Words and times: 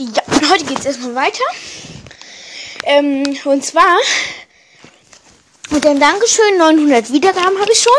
Ja, 0.00 0.22
heute 0.48 0.64
geht 0.64 0.78
es 0.78 0.86
erstmal 0.86 1.14
weiter. 1.14 1.44
Ähm, 2.84 3.38
und 3.44 3.62
zwar 3.62 3.98
mit 5.68 5.84
dem 5.84 6.00
Dankeschön, 6.00 6.56
900 6.56 7.12
Wiedergaben 7.12 7.60
habe 7.60 7.70
ich 7.70 7.80
schon. 7.80 7.92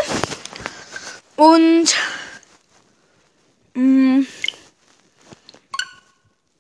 Und 1.36 1.96
mh, 3.75 4.25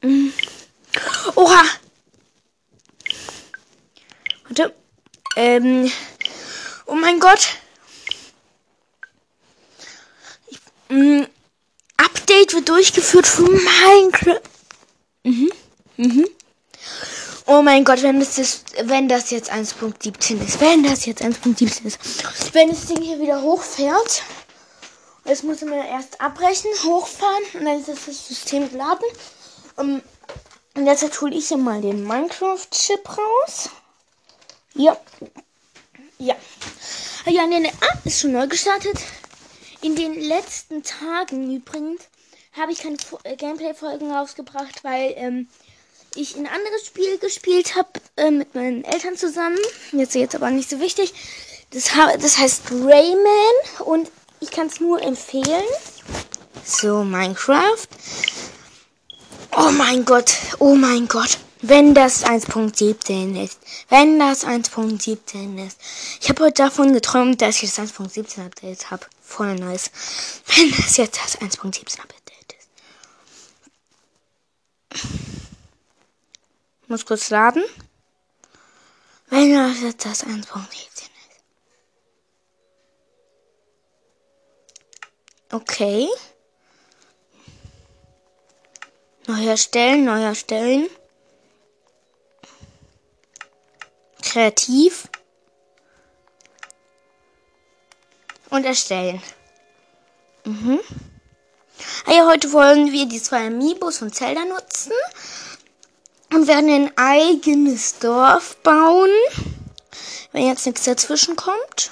mh, 0.03 0.31
oha. 1.33 1.63
Warte. 4.43 4.75
Ähm, 5.37 5.91
oh 6.85 6.93
mein 6.93 7.19
Gott. 7.19 7.47
Ich, 10.49 10.59
mh, 10.89 11.25
Update 11.97 12.53
wird 12.53 12.69
durchgeführt 12.69 13.25
für 13.25 13.49
Minecraft. 13.49 14.50
Mhm. 15.23 15.51
Mhm. 15.97 16.27
Oh 17.45 17.61
mein 17.61 17.83
Gott, 17.83 18.01
wenn 18.01 18.19
das, 18.19 18.37
ist, 18.37 18.73
wenn 18.83 19.07
das 19.07 19.29
jetzt 19.29 19.51
1.17 19.51 20.45
ist, 20.45 20.61
wenn 20.61 20.83
das 20.83 21.05
jetzt 21.05 21.21
1.17 21.21 21.85
ist, 21.85 22.53
wenn 22.53 22.69
das 22.69 22.85
Ding 22.85 23.01
hier 23.01 23.19
wieder 23.19 23.41
hochfährt, 23.41 24.23
jetzt 25.25 25.43
muss 25.43 25.61
man 25.61 25.73
erst 25.73 26.19
abbrechen, 26.21 26.71
hochfahren 26.83 27.43
und 27.53 27.65
dann 27.65 27.79
ist 27.79 27.89
das 27.89 28.27
System 28.27 28.69
geladen. 28.69 29.05
Um, 29.75 30.01
und 30.75 30.85
jetzt 30.85 31.21
hole 31.21 31.35
ich 31.35 31.49
hier 31.49 31.57
mal 31.57 31.81
den 31.81 32.05
Minecraft-Chip 32.05 33.17
raus. 33.17 33.69
Ja. 34.73 34.97
Ja. 36.17 36.35
Ja, 37.25 37.45
nee, 37.45 37.59
nee. 37.59 37.71
Ah, 37.81 37.97
ist 38.05 38.21
schon 38.21 38.31
neu 38.31 38.47
gestartet. 38.47 38.97
In 39.81 39.95
den 39.95 40.19
letzten 40.21 40.83
Tagen 40.83 41.53
übrigens 41.53 42.03
habe 42.53 42.71
ich 42.71 42.79
keine 42.79 42.97
äh, 43.23 43.35
Gameplay-Folgen 43.35 44.11
rausgebracht, 44.11 44.83
weil 44.83 45.13
ähm, 45.15 45.47
ich 46.15 46.35
ein 46.35 46.47
anderes 46.47 46.85
Spiel 46.85 47.17
gespielt 47.19 47.75
habe 47.75 47.89
äh, 48.17 48.31
mit 48.31 48.53
meinen 48.55 48.83
Eltern 48.83 49.15
zusammen. 49.15 49.57
Jetzt 49.91 50.15
jetzt 50.15 50.35
aber 50.35 50.49
nicht 50.49 50.69
so 50.69 50.79
wichtig. 50.79 51.13
Das, 51.71 51.91
das 52.19 52.37
heißt 52.37 52.71
Rayman 52.71 53.85
und 53.85 54.11
ich 54.41 54.51
kann 54.51 54.67
es 54.67 54.81
nur 54.81 55.01
empfehlen. 55.01 55.63
So, 56.65 57.03
Minecraft. 57.03 57.87
Oh 59.55 59.71
mein 59.71 60.03
Gott, 60.05 60.33
oh 60.59 60.75
mein 60.75 61.07
Gott. 61.07 61.37
Wenn 61.63 61.93
das 61.93 62.25
1.17 62.25 63.41
ist. 63.41 63.59
Wenn 63.87 64.17
das 64.17 64.45
1.17 64.45 65.65
ist. 65.65 65.77
Ich 66.19 66.29
habe 66.29 66.45
heute 66.45 66.63
davon 66.63 66.91
geträumt, 66.91 67.41
dass 67.41 67.61
ich 67.61 67.73
das 67.73 67.93
1.17 67.93 68.43
Update 68.45 68.89
habe. 68.89 69.05
Voll 69.21 69.55
nice. 69.55 69.91
Wenn 70.47 70.71
das 70.71 70.97
jetzt 70.97 71.19
das 71.23 71.39
1.17 71.39 71.99
Update 71.99 72.20
muss 76.91 77.05
kurz 77.05 77.29
laden. 77.29 77.63
Wenn 79.29 79.53
das 79.53 79.81
jetzt 79.81 80.05
das 80.05 80.25
1.17 80.25 80.67
ist. 80.73 81.09
Okay. 85.51 86.07
Neu 89.27 89.45
erstellen, 89.45 90.03
neu 90.03 90.21
erstellen. 90.21 90.89
Kreativ. 94.21 95.07
Und 98.49 98.65
erstellen. 98.65 99.21
Mhm. 100.43 100.79
Ja, 102.07 102.27
heute 102.27 102.51
wollen 102.51 102.91
wir 102.91 103.07
die 103.07 103.21
zwei 103.21 103.47
Amiibos 103.47 103.97
von 103.97 104.11
Zelda 104.11 104.45
nutzen 104.45 104.93
und 106.33 106.47
werden 106.47 106.69
ein 106.69 106.97
eigenes 106.97 107.99
Dorf 107.99 108.57
bauen. 108.57 109.09
Wenn 110.31 110.47
jetzt 110.47 110.65
nichts 110.65 110.85
dazwischen 110.85 111.35
kommt. 111.35 111.91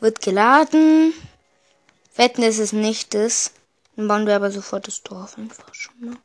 Wird 0.00 0.20
geladen. 0.20 1.14
Wetten, 2.16 2.42
dass 2.42 2.58
es 2.58 2.72
nicht 2.72 3.14
ist. 3.14 3.52
Dann 3.96 4.08
bauen 4.08 4.26
wir 4.26 4.36
aber 4.36 4.50
sofort 4.50 4.86
das 4.86 5.02
Dorf 5.02 5.38
einfach 5.38 5.72
schon 5.74 5.94
mal. 6.00 6.16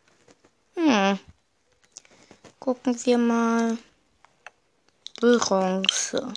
Hm. 0.76 1.20
Gucken 2.60 2.98
wir 3.06 3.18
mal. 3.18 3.78
Bronze. 5.20 6.34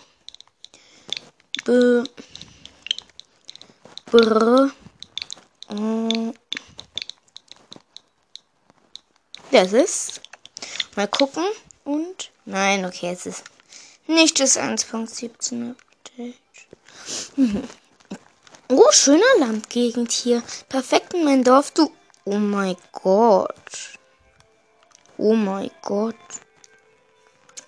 B. 1.65 2.03
Br. 4.11 4.71
Das 9.51 9.73
ist 9.73 10.21
Mal 10.97 11.09
gucken. 11.09 11.45
Und? 11.85 12.31
Nein, 12.45 12.85
okay, 12.85 13.11
es 13.13 13.27
ist 13.27 13.45
nicht 14.07 14.41
das 14.41 14.59
1.17 14.59 15.71
Update. 15.71 16.37
Oh, 18.73 18.93
schöner 18.93 19.25
Landgegend 19.41 20.13
hier. 20.13 20.45
Perfekt 20.69 21.13
in 21.13 21.25
mein 21.25 21.43
Dorf, 21.43 21.73
du. 21.73 21.91
Oh 22.25 22.39
mein 22.39 22.77
Gott. 22.93 23.99
Oh 25.17 25.35
mein 25.35 25.73
Gott. 25.83 26.15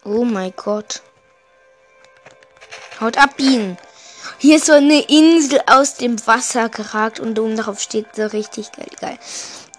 Oh 0.04 0.24
mein 0.24 0.52
Gott. 0.54 1.02
Haut 3.00 3.18
ab, 3.18 3.36
Bienen. 3.36 3.76
Hier 4.42 4.56
ist 4.56 4.66
so 4.66 4.72
eine 4.72 5.02
Insel 5.02 5.60
aus 5.68 5.94
dem 5.94 6.26
Wasser 6.26 6.68
geragt 6.68 7.20
und 7.20 7.38
oben 7.38 7.56
darauf 7.56 7.78
steht 7.78 8.16
so 8.16 8.26
richtig 8.26 8.72
geil, 8.72 8.90
geil. 9.00 9.16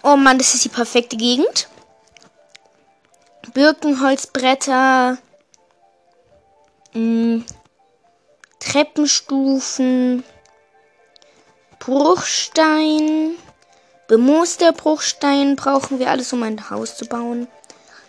Oh 0.04 0.16
Mann, 0.16 0.38
das 0.38 0.54
ist 0.54 0.64
die 0.64 0.70
perfekte 0.70 1.18
Gegend. 1.18 1.68
Birkenholzbretter, 3.54 5.18
mh, 6.94 7.00
mm, 7.02 7.46
Treppenstufen, 8.62 10.24
Bruchstein, 11.80 13.36
bemooster 14.08 14.72
Bruchstein 14.72 15.58
brauchen 15.58 16.00
wir 16.00 16.10
alles, 16.10 16.32
um 16.32 16.42
ein 16.42 16.70
Haus 16.70 16.96
zu 16.96 17.06
bauen. 17.06 17.50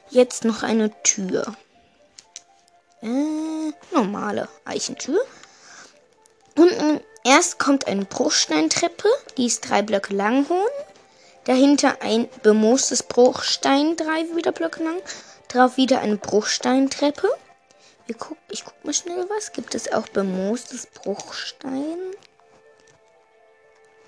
Jetzt 0.08 0.44
noch 0.44 0.62
eine 0.62 0.92
Tür. 1.02 1.56
Äh, 3.02 3.72
normale 3.92 4.48
Eichentür. 4.64 5.20
Unten 6.56 7.00
erst 7.24 7.58
kommt 7.58 7.86
eine 7.86 8.04
Bruchsteintreppe, 8.04 9.08
die 9.36 9.46
ist 9.46 9.68
drei 9.68 9.82
Blöcke 9.82 10.14
lang 10.14 10.48
hoch. 10.48 10.70
Dahinter 11.44 11.98
ein 12.00 12.28
bemoostes 12.42 13.02
Bruchstein, 13.02 13.96
drei 13.96 14.24
wieder 14.34 14.52
Blöcke 14.52 14.82
lang. 14.82 15.00
Drauf 15.48 15.76
wieder 15.76 16.00
eine 16.00 16.16
Bruchsteintreppe. 16.16 17.28
Wir 18.06 18.14
guck, 18.16 18.38
ich 18.50 18.64
guck 18.64 18.84
mal 18.84 18.94
schnell 18.94 19.26
was. 19.28 19.52
Gibt 19.52 19.74
es 19.74 19.92
auch 19.92 20.08
bemoostes 20.08 20.86
Bruchstein? 20.86 21.98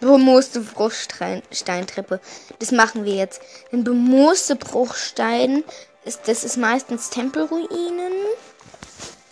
Bemooste 0.01 0.61
Bruchsteintreppe. 0.61 2.21
Das 2.59 2.71
machen 2.71 3.05
wir 3.05 3.15
jetzt. 3.15 3.41
Denn 3.73 3.85
bemooste 3.85 4.57
Bruchstein 4.57 5.65
ist, 6.05 6.23
das 6.27 6.45
ist 6.45 6.57
meistens 6.57 7.11
Tempelruinen. 7.11 8.13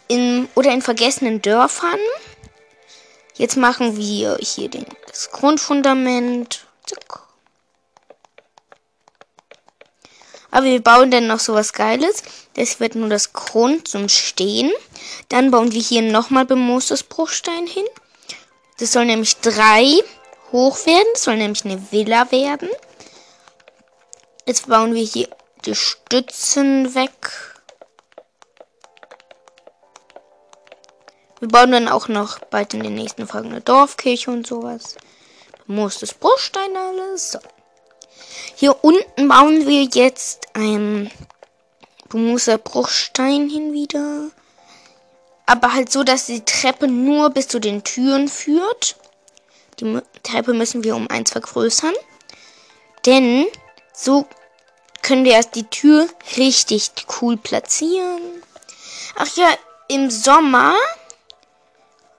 In, 0.09 0.49
oder 0.55 0.73
in 0.73 0.83
vergessenen 0.83 1.43
Dörfern. 1.43 1.99
Jetzt 3.35 3.57
machen 3.57 3.97
wir 3.97 4.39
hier 4.41 4.69
den, 4.69 4.87
das 5.09 5.31
Grundfundament. 5.31 6.67
Zack. 6.87 7.21
Aber 10.51 10.67
wir 10.67 10.81
bauen 10.81 11.11
dann 11.11 11.27
noch 11.27 11.41
sowas 11.41 11.73
Geiles. 11.73 12.23
Das 12.55 12.79
wird 12.79 12.95
nur 12.95 13.09
das 13.09 13.33
Grund 13.33 13.89
zum 13.89 14.09
Stehen. 14.09 14.71
Dann 15.29 15.51
bauen 15.51 15.73
wir 15.73 15.81
hier 15.81 16.03
nochmal 16.03 16.45
bemoostes 16.45 17.03
Bruchstein 17.03 17.67
hin. 17.67 17.87
Das 18.79 18.93
soll 18.93 19.07
nämlich 19.07 19.37
drei 19.39 19.99
hoch 20.53 20.87
werden. 20.87 21.09
Das 21.15 21.25
soll 21.25 21.37
nämlich 21.37 21.65
eine 21.65 21.91
Villa 21.91 22.31
werden. 22.31 22.69
Jetzt 24.47 24.69
bauen 24.69 24.95
wir 24.95 25.03
hier 25.03 25.29
die 25.65 25.75
Stützen 25.75 26.95
weg. 26.95 27.54
Wir 31.45 31.51
bauen 31.51 31.73
dann 31.73 31.89
auch 31.89 32.09
noch 32.09 32.39
bald 32.39 32.73
in 32.73 32.83
den 32.83 32.95
nächsten 32.95 33.27
Folgen 33.27 33.51
eine 33.51 33.61
Dorfkirche 33.61 34.31
und 34.31 34.47
sowas. 34.47 34.97
Bemoostes 35.67 36.15
Bruchstein 36.15 36.75
alles. 36.75 37.33
So. 37.33 37.39
Hier 38.55 38.83
unten 38.83 39.29
bauen 39.29 39.67
wir 39.67 39.83
jetzt 39.83 40.47
ein 40.55 41.11
Bumuser 42.09 42.57
Bruchstein 42.57 43.51
hin 43.51 43.75
wieder. 43.75 44.31
Aber 45.45 45.75
halt 45.75 45.93
so, 45.93 46.03
dass 46.03 46.25
die 46.25 46.47
Treppe 46.47 46.89
nur 46.89 47.29
bis 47.29 47.49
zu 47.49 47.59
den 47.59 47.85
Türen 47.85 48.29
führt. 48.29 48.97
Die 49.81 50.01
Treppe 50.23 50.55
müssen 50.55 50.83
wir 50.83 50.97
um 50.97 51.11
eins 51.11 51.31
vergrößern. 51.31 51.93
Denn 53.05 53.45
so 53.93 54.27
können 55.03 55.27
wir 55.27 55.33
erst 55.33 55.57
die 55.57 55.69
Tür 55.69 56.09
richtig 56.39 56.91
cool 57.21 57.37
platzieren. 57.37 58.23
Ach 59.17 59.37
ja, 59.37 59.51
im 59.89 60.11
Sommer, 60.11 60.73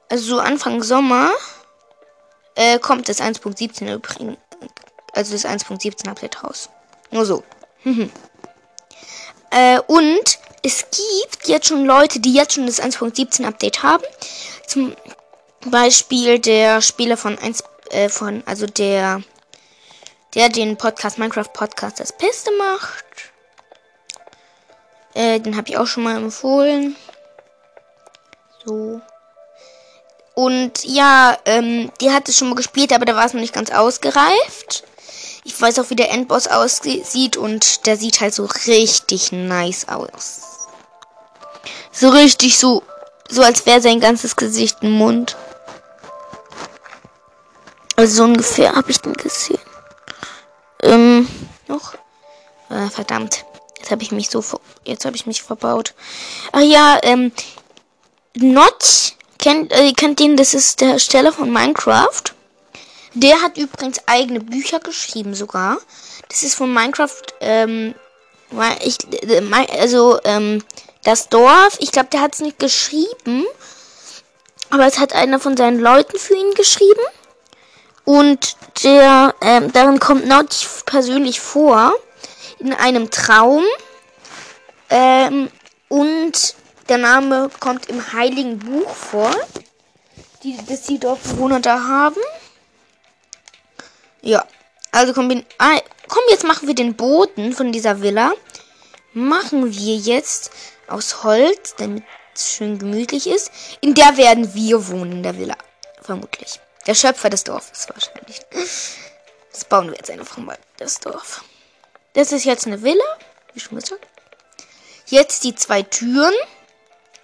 also 0.09 0.35
so 0.35 0.39
Anfang 0.39 0.83
Sommer, 0.83 1.31
äh, 2.55 2.79
kommt 2.79 3.09
das 3.09 3.19
1.17 3.19 3.93
übrigens 3.93 4.37
also 5.15 5.33
das 5.33 5.45
1.17 5.45 6.09
Update 6.09 6.43
raus. 6.43 6.69
Nur 7.09 7.25
so. 7.25 7.43
Mhm. 7.83 8.11
Äh, 9.49 9.79
und 9.87 10.39
es 10.61 10.85
gibt 10.91 11.47
jetzt 11.47 11.67
schon 11.67 11.85
Leute, 11.85 12.19
die 12.19 12.33
jetzt 12.33 12.53
schon 12.53 12.65
das 12.65 12.81
1.17 12.81 13.45
Update 13.45 13.81
haben. 13.81 14.03
Zum 14.67 14.95
Beispiel 15.65 16.39
der 16.39 16.81
Spieler 16.81 17.17
von 17.17 17.37
1, 17.39 17.63
äh, 17.91 18.09
von, 18.09 18.43
also 18.45 18.65
der, 18.65 19.23
der 20.33 20.49
den 20.49 20.75
Podcast, 20.77 21.17
Minecraft 21.17 21.53
Podcast 21.53 21.99
das 21.99 22.11
Beste 22.11 22.51
macht. 22.57 23.05
Äh, 25.13 25.39
den 25.39 25.55
habe 25.55 25.69
ich 25.69 25.77
auch 25.77 25.87
schon 25.87 26.03
mal 26.03 26.17
empfohlen. 26.17 26.95
So. 28.65 28.99
Und 30.35 30.83
ja, 30.83 31.37
ähm, 31.45 31.91
die 32.01 32.11
hat 32.11 32.27
es 32.27 32.37
schon 32.37 32.49
mal 32.49 32.55
gespielt, 32.55 32.91
aber 32.91 33.05
da 33.05 33.15
war 33.15 33.25
es 33.25 33.33
noch 33.33 33.39
nicht 33.39 33.53
ganz 33.53 33.71
ausgereift. 33.71 34.83
Ich 35.45 35.59
weiß 35.59 35.79
auch, 35.79 35.89
wie 35.89 35.95
der 35.95 36.11
Endboss 36.11 36.47
aussieht 36.47 37.37
und 37.37 37.85
der 37.85 37.97
sieht 37.97 38.19
halt 38.19 38.33
so 38.33 38.45
richtig 38.67 39.31
nice 39.31 39.87
aus. 39.87 40.41
So 41.91 42.09
richtig 42.09 42.57
so, 42.57 42.83
so 43.29 43.43
als 43.43 43.65
wäre 43.65 43.79
sein 43.79 44.01
ganzes 44.01 44.35
Gesicht 44.35 44.81
ein 44.81 44.91
Mund. 44.91 45.37
Also 47.95 48.17
so 48.17 48.23
ungefähr 48.25 48.75
habe 48.75 48.91
ich 48.91 48.99
den 48.99 49.13
gesehen. 49.13 49.59
Ähm, 50.81 51.29
noch? 51.67 51.93
Äh, 52.69 52.89
verdammt. 52.89 53.45
Jetzt 53.77 53.91
habe 53.91 54.03
ich 54.03 54.11
mich 54.11 54.29
so, 54.29 54.43
jetzt 54.83 55.05
habe 55.05 55.15
ich 55.15 55.25
mich 55.25 55.43
verbaut. 55.43 55.93
Ach 56.51 56.59
ja, 56.59 56.99
ähm, 57.03 57.31
Notch 58.35 59.14
kennt, 59.45 59.71
äh, 59.71 59.93
kennt 59.93 60.19
den, 60.19 60.35
das 60.37 60.55
ist 60.55 60.81
der 60.81 60.93
Ersteller 60.93 61.31
von 61.31 61.51
Minecraft. 61.51 62.23
Der 63.13 63.41
hat 63.43 63.57
übrigens 63.57 63.99
eigene 64.07 64.39
Bücher 64.39 64.79
geschrieben 64.79 65.35
sogar. 65.35 65.77
Das 66.29 66.41
ist 66.41 66.55
von 66.55 66.73
Minecraft, 66.73 67.21
ähm, 67.41 67.93
ich, 68.81 68.97
äh, 69.11 69.41
also, 69.79 70.19
ähm, 70.23 70.63
das 71.03 71.29
Dorf, 71.29 71.77
ich 71.79 71.91
glaube, 71.91 72.09
der 72.11 72.21
hat 72.21 72.33
es 72.33 72.41
nicht 72.41 72.57
geschrieben, 72.57 73.45
aber 74.71 74.87
es 74.87 74.97
hat 74.97 75.13
einer 75.13 75.39
von 75.39 75.55
seinen 75.55 75.79
Leuten 75.79 76.17
für 76.17 76.35
ihn 76.35 76.53
geschrieben. 76.55 77.05
Und 78.03 78.55
der, 78.83 79.35
ähm, 79.41 79.71
darin 79.71 79.99
kommt 79.99 80.27
Notch 80.27 80.67
persönlich 80.85 81.39
vor 81.39 81.93
in 82.57 82.73
einem 82.73 83.11
Traum. 83.11 83.63
Ähm, 84.89 85.49
und 85.87 86.55
der 86.89 86.97
Name 86.97 87.49
kommt 87.59 87.87
im 87.87 88.13
Heiligen 88.13 88.59
Buch 88.59 88.93
vor, 88.93 89.33
die, 90.43 90.57
das 90.67 90.83
die 90.83 90.99
Dorfbewohner 90.99 91.59
da 91.59 91.83
haben. 91.87 92.21
Ja, 94.21 94.45
also 94.91 95.13
komm, 95.13 95.43
ah, 95.57 95.79
komm, 96.07 96.23
jetzt 96.29 96.45
machen 96.45 96.67
wir 96.67 96.75
den 96.75 96.95
Boden 96.95 97.53
von 97.53 97.71
dieser 97.71 98.01
Villa. 98.01 98.33
Machen 99.13 99.73
wir 99.73 99.95
jetzt 99.95 100.51
aus 100.87 101.23
Holz, 101.23 101.75
damit 101.77 102.03
es 102.33 102.53
schön 102.53 102.77
gemütlich 102.79 103.27
ist. 103.27 103.51
In 103.81 103.93
der 103.93 104.17
werden 104.17 104.53
wir 104.53 104.87
wohnen, 104.87 105.11
in 105.13 105.23
der 105.23 105.37
Villa. 105.37 105.57
Vermutlich. 106.01 106.59
Der 106.85 106.93
Schöpfer 106.93 107.29
des 107.29 107.43
Dorfes 107.43 107.87
wahrscheinlich. 107.89 108.41
Das 109.51 109.65
bauen 109.65 109.87
wir 109.87 109.95
jetzt 109.97 110.11
einfach 110.11 110.37
mal, 110.37 110.57
das 110.77 110.99
Dorf. 110.99 111.43
Das 112.13 112.31
ist 112.31 112.45
jetzt 112.45 112.67
eine 112.67 112.83
Villa, 112.83 113.03
wie 113.53 113.59
schon 113.59 113.79
gesagt. 113.79 114.05
Jetzt 115.07 115.43
die 115.43 115.55
zwei 115.55 115.81
Türen. 115.81 116.33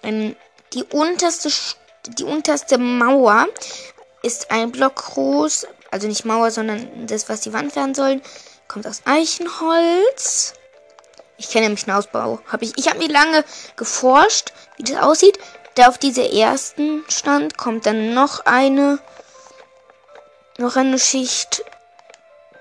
Ähm, 0.02 0.36
die 0.72 0.84
unterste, 0.84 1.50
die 2.08 2.24
unterste 2.24 2.78
Mauer 2.78 3.46
ist 4.22 4.50
ein 4.50 4.72
Block 4.72 4.96
groß. 4.96 5.66
Also 5.90 6.08
nicht 6.08 6.24
Mauer, 6.24 6.50
sondern 6.50 7.06
das, 7.06 7.28
was 7.28 7.42
die 7.42 7.52
Wand 7.52 7.76
werden 7.76 7.94
soll, 7.94 8.22
kommt 8.66 8.86
aus 8.86 9.02
Eichenholz. 9.04 10.54
Ich 11.36 11.50
kenne 11.50 11.66
nämlich 11.66 11.86
einen 11.86 11.96
Ausbau. 11.96 12.40
Hab 12.50 12.62
ich 12.62 12.78
ich 12.78 12.88
habe 12.88 12.98
mir 12.98 13.08
lange 13.08 13.44
geforscht, 13.76 14.52
wie 14.76 14.84
das 14.84 15.02
aussieht. 15.02 15.38
Da 15.74 15.88
auf 15.88 15.98
diese 15.98 16.30
ersten 16.30 17.04
stand, 17.08 17.56
kommt 17.56 17.86
dann 17.86 18.14
noch 18.14 18.46
eine 18.46 18.98
noch 20.58 20.76
eine 20.76 20.98
Schicht 20.98 21.64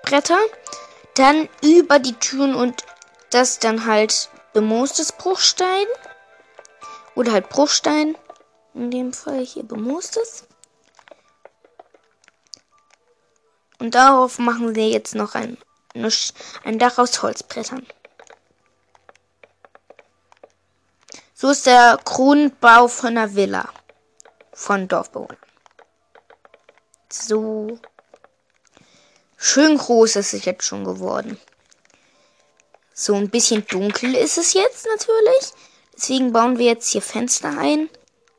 Bretter. 0.01 0.39
Dann 1.15 1.47
über 1.61 1.99
die 1.99 2.13
Türen 2.13 2.55
und 2.55 2.83
das 3.29 3.59
dann 3.59 3.85
halt 3.85 4.29
bemoostes 4.53 5.11
Bruchstein. 5.11 5.85
Oder 7.15 7.33
halt 7.33 7.49
Bruchstein. 7.49 8.17
In 8.73 8.89
dem 8.89 9.13
Fall 9.13 9.45
hier 9.45 9.63
bemoostes. 9.63 10.45
Und 13.79 13.95
darauf 13.95 14.37
machen 14.39 14.75
wir 14.75 14.87
jetzt 14.89 15.15
noch 15.15 15.35
ein, 15.35 15.57
ein 16.63 16.79
Dach 16.79 16.97
aus 16.97 17.21
Holzbrettern. 17.21 17.85
So 21.33 21.49
ist 21.49 21.65
der 21.65 21.99
Grundbau 22.05 22.87
von 22.87 23.17
einer 23.17 23.33
Villa. 23.35 23.67
Von 24.53 24.87
Dorfbewohnern. 24.87 25.37
So. 27.11 27.79
Schön 29.37 29.77
groß 29.79 30.17
ist 30.17 30.35
es 30.35 30.45
jetzt 30.45 30.63
schon 30.63 30.85
geworden. 30.85 31.39
So 32.93 33.15
ein 33.15 33.31
bisschen 33.31 33.65
dunkel 33.65 34.13
ist 34.13 34.37
es 34.37 34.53
jetzt 34.53 34.85
natürlich. 34.85 35.53
Deswegen 36.01 36.33
bauen 36.33 36.57
wir 36.57 36.65
jetzt 36.65 36.89
hier 36.89 37.01
Fenster 37.03 37.59
ein. 37.59 37.87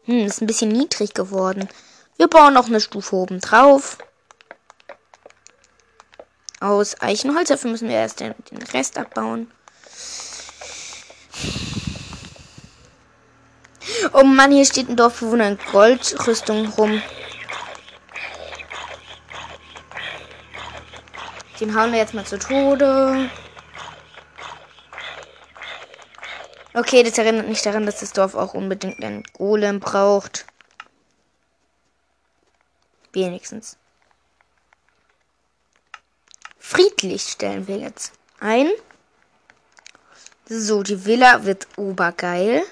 Hm, 0.06 0.26
ist 0.26 0.40
ein 0.40 0.48
bisschen 0.48 0.70
niedrig 0.70 1.14
geworden. 1.14 1.68
Wir 2.16 2.26
bauen 2.26 2.54
noch 2.54 2.66
eine 2.66 2.80
Stufe 2.80 3.14
oben 3.14 3.40
drauf. 3.40 3.98
Aus 6.58 7.00
Eichenholz. 7.00 7.50
Dafür 7.50 7.70
müssen 7.70 7.88
wir 7.88 7.94
erst 7.94 8.18
den, 8.18 8.34
den 8.50 8.62
Rest 8.62 8.98
abbauen. 8.98 9.48
Oh 14.12 14.24
Mann, 14.24 14.50
hier 14.50 14.64
steht 14.64 14.88
ein 14.88 14.96
Dorfbewohner 14.96 15.46
in 15.46 15.58
Goldrüstung 15.70 16.66
rum. 16.70 17.00
Den 21.60 21.76
hauen 21.76 21.92
wir 21.92 22.00
jetzt 22.00 22.12
mal 22.12 22.26
zu 22.26 22.40
Tode. 22.40 23.30
Okay, 26.74 27.02
das 27.02 27.18
erinnert 27.18 27.48
mich 27.48 27.60
daran, 27.60 27.84
dass 27.84 28.00
das 28.00 28.12
Dorf 28.12 28.34
auch 28.34 28.54
unbedingt 28.54 29.02
einen 29.04 29.24
Golem 29.34 29.78
braucht. 29.78 30.46
Wenigstens. 33.12 33.76
Friedlich 36.58 37.22
stellen 37.22 37.68
wir 37.68 37.76
jetzt 37.76 38.12
ein. 38.40 38.70
So, 40.46 40.82
die 40.82 41.04
Villa 41.04 41.44
wird 41.44 41.66
obergeil. 41.76 42.62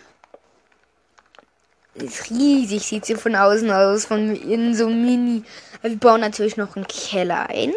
Ist 1.95 2.31
riesig, 2.31 2.83
sieht 2.83 3.05
sie 3.05 3.17
von 3.17 3.37
außen 3.37 3.71
aus, 3.71 4.07
von 4.07 4.35
innen 4.35 4.75
so 4.75 4.89
mini. 4.89 5.45
Wir 5.83 5.97
bauen 5.97 6.23
natürlich 6.23 6.57
noch 6.57 6.77
einen 6.77 6.87
Keller 6.87 7.51
ein. 7.51 7.75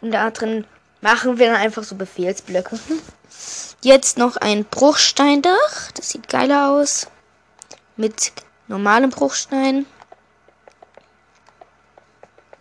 Und 0.00 0.10
da 0.10 0.30
drin 0.30 0.66
machen 1.04 1.38
wir 1.38 1.48
dann 1.48 1.60
einfach 1.60 1.84
so 1.84 1.96
Befehlsblöcke. 1.96 2.78
Jetzt 3.82 4.16
noch 4.16 4.38
ein 4.38 4.64
Bruchsteindach. 4.64 5.92
Das 5.92 6.08
sieht 6.08 6.30
geiler 6.30 6.70
aus. 6.70 7.08
Mit 7.98 8.32
normalem 8.68 9.10
Bruchstein. 9.10 9.84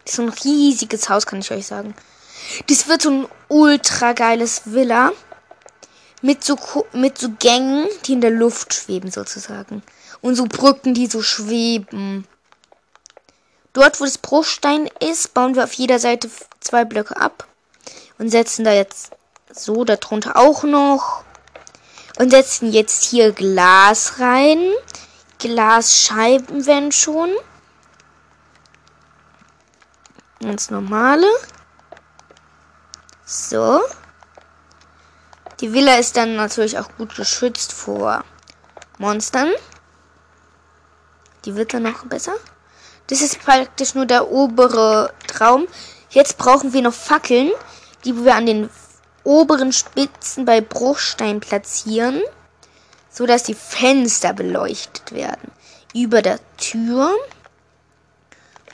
Das 0.04 0.16
ist 0.16 0.20
ein 0.20 0.28
riesiges 0.28 1.08
Haus, 1.08 1.26
kann 1.26 1.40
ich 1.40 1.52
euch 1.52 1.66
sagen. 1.66 1.96
Das 2.68 2.90
wird 2.90 3.04
so 3.04 3.12
ein 3.12 3.28
ultra 3.48 4.12
geiles 4.12 4.64
Villa. 4.66 5.14
Mit 6.22 6.44
so, 6.44 6.58
mit 6.92 7.18
so 7.18 7.30
Gängen, 7.40 7.88
die 8.06 8.14
in 8.14 8.22
der 8.22 8.32
Luft 8.32 8.74
schweben, 8.74 9.10
sozusagen. 9.10 9.84
Und 10.20 10.36
so 10.36 10.48
Brücken, 10.48 10.94
die 10.94 11.08
so 11.08 11.22
schweben. 11.22 12.28
Dort, 13.72 14.02
wo 14.02 14.04
das 14.04 14.18
Bruchstein 14.18 14.90
ist, 15.00 15.34
bauen 15.34 15.56
wir 15.56 15.64
auf 15.64 15.74
jeder 15.74 16.00
Seite 16.00 16.30
zwei 16.60 16.84
Blöcke 16.84 17.16
ab. 17.16 17.48
Und 18.18 18.30
setzen 18.30 18.66
da 18.66 18.72
jetzt 18.72 19.12
so, 19.52 19.84
darunter 19.84 20.38
auch 20.38 20.64
noch. 20.64 21.24
Und 22.18 22.32
setzen 22.32 22.72
jetzt 22.72 23.04
hier 23.04 23.32
Glas 23.32 24.20
rein. 24.20 24.72
Glasscheiben, 25.40 26.66
wenn 26.66 26.92
schon. 26.92 27.32
Ganz 30.42 30.70
normale. 30.70 31.28
So. 33.26 33.82
Die 35.60 35.74
Villa 35.74 35.96
ist 35.96 36.18
dann 36.18 36.36
natürlich 36.36 36.78
auch 36.78 36.90
gut 36.98 37.16
geschützt 37.16 37.72
vor 37.72 38.24
Monstern. 38.98 39.52
Die 41.46 41.56
wird 41.56 41.74
dann 41.74 41.84
noch 41.84 42.06
besser. 42.06 42.34
Das 43.08 43.22
ist 43.22 43.40
praktisch 43.40 43.96
nur 43.96 44.06
der 44.06 44.30
obere 44.30 45.14
Traum. 45.28 45.68
Jetzt 46.10 46.38
brauchen 46.38 46.74
wir 46.74 46.82
noch 46.82 46.94
Fackeln 46.94 47.52
die 48.06 48.16
wir 48.24 48.36
an 48.36 48.46
den 48.46 48.70
oberen 49.24 49.72
Spitzen 49.72 50.46
bei 50.46 50.62
Bruchstein 50.62 51.40
platzieren, 51.40 52.22
so 53.10 53.26
dass 53.26 53.44
die 53.44 53.54
Fenster 53.54 54.34
beleuchtet 54.34 55.14
werden. 55.14 55.52
Über 55.94 56.22
der 56.22 56.40
Tür 56.58 57.16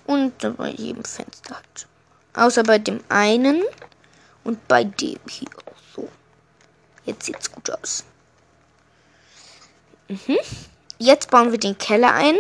und 0.05 0.57
bei 0.57 0.69
jedem 0.69 1.03
Fenster 1.03 1.55
halt. 1.55 1.87
Außer 2.33 2.63
bei 2.63 2.79
dem 2.79 3.03
einen 3.09 3.61
und 4.43 4.67
bei 4.67 4.83
dem 4.83 5.19
hier. 5.27 5.49
So. 5.95 6.07
Jetzt 7.05 7.25
sieht's 7.25 7.51
gut 7.51 7.69
aus. 7.69 8.03
Mhm. 10.07 10.37
Jetzt 10.97 11.29
bauen 11.29 11.51
wir 11.51 11.59
den 11.59 11.77
Keller 11.77 12.13
ein. 12.13 12.35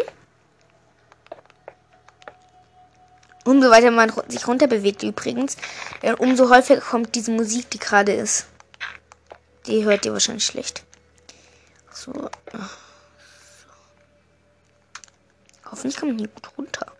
Umso 3.49 3.71
weiter 3.71 3.89
man 3.89 4.13
sich 4.27 4.47
runter 4.47 4.67
bewegt 4.67 5.01
übrigens, 5.01 5.57
äh, 6.03 6.13
umso 6.13 6.51
häufiger 6.51 6.81
kommt 6.81 7.15
diese 7.15 7.31
Musik, 7.31 7.67
die 7.71 7.79
gerade 7.79 8.13
ist. 8.13 8.45
Die 9.65 9.83
hört 9.85 10.05
ihr 10.05 10.13
wahrscheinlich 10.13 10.45
schlecht. 10.45 10.83
So. 11.91 12.13
so. 12.13 12.29
Hoffentlich 15.65 15.95
kann 15.95 16.09
man 16.09 16.19
hier 16.19 16.27
gut 16.27 16.57
runter. 16.59 16.91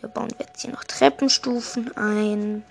Wir 0.00 0.08
bauen 0.08 0.34
jetzt 0.40 0.62
hier 0.62 0.72
noch 0.72 0.82
Treppenstufen 0.82 1.96
ein. 1.96 2.64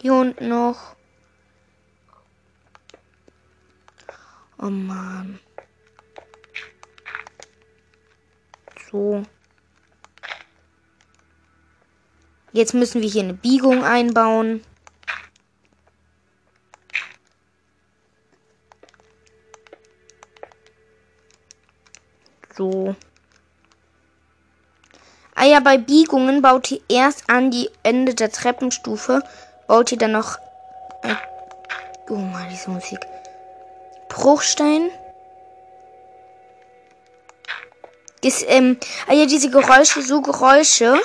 Hier 0.00 0.14
unten 0.14 0.48
noch. 0.48 0.94
Oh 4.58 4.70
Mann. 4.70 5.40
So. 8.90 9.22
Jetzt 12.52 12.74
müssen 12.74 13.00
wir 13.00 13.08
hier 13.08 13.22
eine 13.22 13.34
Biegung 13.34 13.84
einbauen. 13.84 14.62
So. 22.56 22.96
Ah 25.34 25.44
ja, 25.44 25.60
bei 25.60 25.78
Biegungen 25.78 26.42
baut 26.42 26.70
ihr 26.70 26.80
erst 26.88 27.30
an 27.30 27.50
die 27.50 27.70
Ende 27.82 28.14
der 28.14 28.30
Treppenstufe, 28.30 29.22
baut 29.66 29.92
ihr 29.92 29.98
dann 29.98 30.12
noch... 30.12 30.36
Äh, 31.02 31.14
oh 32.10 32.16
mal, 32.16 32.46
diese 32.50 32.68
Musik. 32.70 32.98
Bruchstein. 34.10 34.90
Das, 38.22 38.44
ähm, 38.46 38.78
ah 39.08 39.14
ja, 39.14 39.26
diese 39.26 39.50
Geräusche, 39.50 40.02
so 40.02 40.20
Geräusche, 40.20 41.00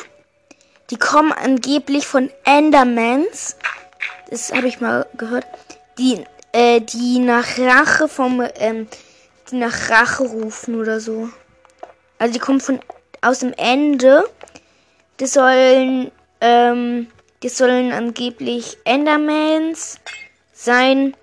die 0.89 0.97
kommen 0.97 1.31
angeblich 1.31 2.05
von 2.05 2.29
Endermans. 2.43 3.57
Das 4.29 4.51
habe 4.51 4.67
ich 4.67 4.81
mal 4.81 5.07
gehört. 5.17 5.45
Die, 5.97 6.23
äh, 6.51 6.81
die 6.81 7.19
nach 7.19 7.57
Rache 7.57 8.07
vom, 8.07 8.45
ähm, 8.55 8.87
die 9.49 9.55
nach 9.55 9.89
Rache 9.89 10.23
rufen 10.23 10.79
oder 10.79 10.99
so. 10.99 11.29
Also 12.17 12.33
die 12.33 12.39
kommen 12.39 12.59
von 12.59 12.79
aus 13.21 13.39
dem 13.39 13.53
Ende. 13.53 14.25
Das 15.17 15.33
sollen, 15.33 16.11
ähm, 16.41 17.07
das 17.41 17.57
sollen 17.57 17.93
angeblich 17.93 18.77
Endermans 18.83 19.99
sein, 20.53 21.15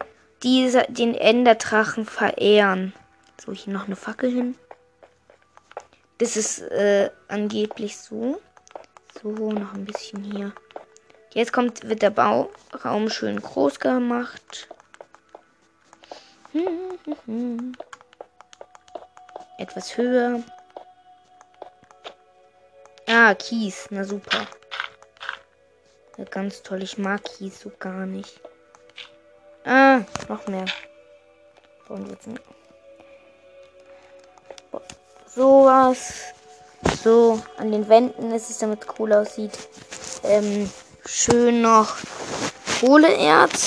die 0.42 0.72
den 0.88 1.14
Enderdrachen 1.14 2.06
verehren. 2.06 2.92
So, 3.44 3.52
hier 3.52 3.72
noch 3.72 3.86
eine 3.86 3.96
Fackel 3.96 4.30
hin. 4.30 4.54
Das 6.18 6.36
ist 6.36 6.60
äh, 6.60 7.10
angeblich 7.28 7.96
so. 7.96 8.40
So, 9.20 9.52
noch 9.52 9.74
ein 9.74 9.84
bisschen 9.84 10.22
hier. 10.24 10.52
Jetzt 11.30 11.52
kommt, 11.52 11.88
wird 11.88 12.02
der 12.02 12.10
Bauraum 12.10 13.08
schön 13.08 13.40
groß 13.40 13.80
gemacht. 13.80 14.68
Etwas 19.58 19.96
höher. 19.96 20.42
Ah, 23.06 23.34
Kies. 23.34 23.86
Na 23.90 24.04
super. 24.04 24.46
Ja, 26.18 26.24
ganz 26.24 26.62
toll. 26.62 26.82
Ich 26.82 26.98
mag 26.98 27.22
Kies 27.24 27.60
so 27.60 27.70
gar 27.78 28.06
nicht. 28.06 28.40
Ah, 29.64 30.00
noch 30.28 30.46
mehr. 30.48 30.66
Und 31.88 32.10
jetzt 32.10 32.28
sowas. 35.34 36.12
So, 37.02 37.40
an 37.56 37.70
den 37.70 37.88
Wänden 37.88 38.32
ist 38.32 38.50
es, 38.50 38.58
damit 38.58 38.82
es 38.82 38.94
cool 38.98 39.12
aussieht. 39.12 39.52
Ähm, 40.24 40.70
schön 41.06 41.62
noch 41.62 41.96
Kohleerz. 42.80 43.66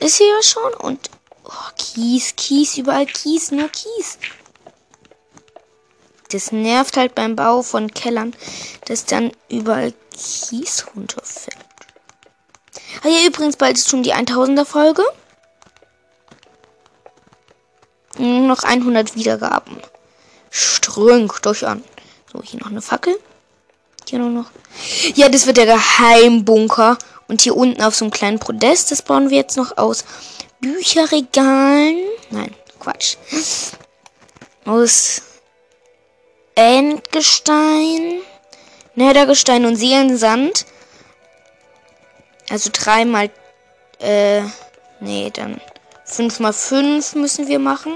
Ist 0.00 0.16
hier 0.16 0.26
ja 0.26 0.42
schon. 0.42 0.74
Und 0.74 1.10
oh, 1.44 1.70
Kies, 1.76 2.34
Kies, 2.36 2.76
überall 2.76 3.06
Kies, 3.06 3.50
nur 3.50 3.68
Kies. 3.68 4.18
Das 6.30 6.52
nervt 6.52 6.96
halt 6.96 7.14
beim 7.14 7.36
Bau 7.36 7.62
von 7.62 7.88
Kellern, 7.88 8.34
dass 8.86 9.06
dann 9.06 9.32
überall 9.48 9.94
Kies 10.10 10.86
runterfällt. 10.94 11.56
Ah 13.02 13.08
ja, 13.08 13.26
übrigens, 13.26 13.56
bald 13.56 13.78
ist 13.78 13.88
schon 13.88 14.02
die 14.02 14.14
1000er 14.14 14.64
Folge. 14.64 15.04
Nur 18.18 18.48
noch 18.48 18.62
100 18.64 19.14
Wiedergaben. 19.14 19.80
Strönk 20.50 21.42
durch 21.42 21.66
an. 21.66 21.84
So, 22.32 22.42
hier 22.42 22.60
noch 22.60 22.70
eine 22.70 22.82
Fackel. 22.82 23.18
Hier 24.08 24.18
noch. 24.18 24.50
Ja, 25.14 25.28
das 25.28 25.46
wird 25.46 25.56
der 25.56 25.66
Geheimbunker. 25.66 26.98
Und 27.28 27.42
hier 27.42 27.56
unten 27.56 27.82
auf 27.82 27.94
so 27.94 28.06
einem 28.06 28.12
kleinen 28.12 28.38
Podest, 28.38 28.90
das 28.90 29.02
bauen 29.02 29.28
wir 29.28 29.36
jetzt 29.36 29.58
noch 29.58 29.76
aus 29.76 30.04
Bücherregalen. 30.60 31.98
Nein, 32.30 32.54
Quatsch. 32.80 33.16
Aus 34.64 35.22
Endgestein, 36.54 38.20
Nethergestein 38.94 39.66
und 39.66 39.76
Seelensand. 39.76 40.64
Also 42.50 42.70
dreimal, 42.72 43.30
äh, 44.00 44.40
nee, 45.00 45.30
dann 45.30 45.60
fünf 46.04 46.40
mal 46.40 46.54
fünf 46.54 47.14
müssen 47.14 47.46
wir 47.46 47.58
machen. 47.58 47.92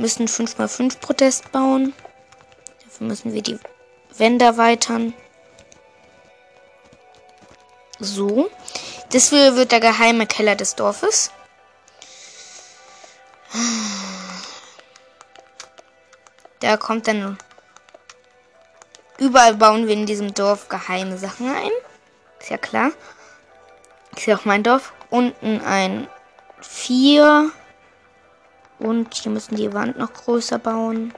Müssen 0.00 0.28
fünf 0.28 0.56
mal 0.56 0.66
fünf 0.66 0.98
Protest 0.98 1.52
bauen. 1.52 1.92
Dafür 2.84 3.06
müssen 3.06 3.34
wir 3.34 3.42
die 3.42 3.58
Wände 4.16 4.46
erweitern. 4.46 5.12
So. 7.98 8.50
Das 9.12 9.30
wird 9.30 9.72
der 9.72 9.80
geheime 9.80 10.26
Keller 10.26 10.56
des 10.56 10.74
Dorfes. 10.74 11.30
Da 16.60 16.78
kommt 16.78 17.06
dann. 17.06 17.36
Überall 19.18 19.54
bauen 19.56 19.86
wir 19.86 19.92
in 19.92 20.06
diesem 20.06 20.32
Dorf 20.32 20.70
geheime 20.70 21.18
Sachen 21.18 21.54
ein. 21.54 21.70
Ist 22.40 22.48
ja 22.48 22.56
klar. 22.56 22.92
Ist 24.16 24.24
ja 24.24 24.38
auch 24.38 24.46
mein 24.46 24.62
Dorf. 24.62 24.94
Unten 25.10 25.60
ein 25.60 26.08
4. 26.62 27.52
Und 28.80 29.14
hier 29.14 29.30
müssen 29.30 29.56
die 29.56 29.72
Wand 29.72 29.98
noch 29.98 30.12
größer 30.12 30.58
bauen. 30.58 31.14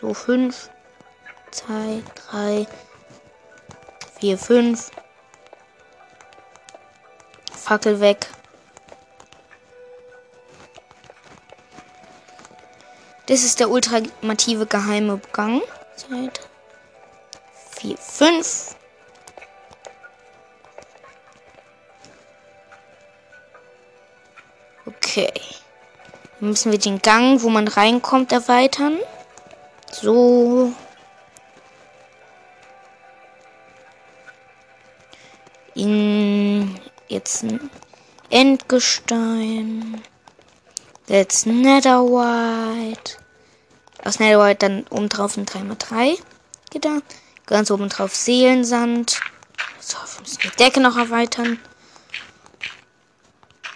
So 0.00 0.12
5. 0.12 0.70
2, 1.50 2.02
3, 2.30 2.66
4, 4.18 4.38
5. 4.38 4.90
Fackel 7.52 8.00
weg. 8.00 8.26
Das 13.26 13.44
ist 13.44 13.60
der 13.60 13.70
ultimative 13.70 14.66
geheime 14.66 15.20
Gang. 15.32 15.62
Seit 15.96 16.40
4, 17.76 17.96
5. 17.96 18.76
Okay. 24.86 25.32
Müssen 26.40 26.72
wir 26.72 26.78
den 26.78 27.00
Gang, 27.00 27.42
wo 27.42 27.48
man 27.48 27.68
reinkommt, 27.68 28.32
erweitern. 28.32 28.98
So. 29.90 30.72
In 35.74 36.78
jetzt 37.08 37.44
ein 37.44 37.70
Endgestein. 38.30 40.02
That's 41.06 41.46
Netherwhite. 41.46 43.16
Aus 44.04 44.18
Netherwhite 44.18 44.58
dann 44.58 44.86
oben 44.90 45.08
drauf 45.08 45.36
ein 45.36 45.46
3x3 45.46 46.18
Gitter. 46.70 47.02
Ganz 47.46 47.70
oben 47.70 47.88
drauf 47.88 48.14
Seelensand. 48.14 49.20
So, 49.80 49.98
wir 49.98 50.20
müssen 50.22 50.40
die 50.42 50.56
Decke 50.56 50.80
noch 50.80 50.96
erweitern. 50.96 51.58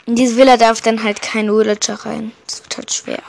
In 0.09 0.15
diese 0.15 0.39
Villa 0.39 0.57
darf 0.57 0.81
dann 0.81 1.03
halt 1.05 1.21
kein 1.21 1.49
Villager 1.51 2.07
rein. 2.07 2.33
Das 2.47 2.63
wird 2.63 2.79
halt 2.79 2.91
schwer. 2.91 3.23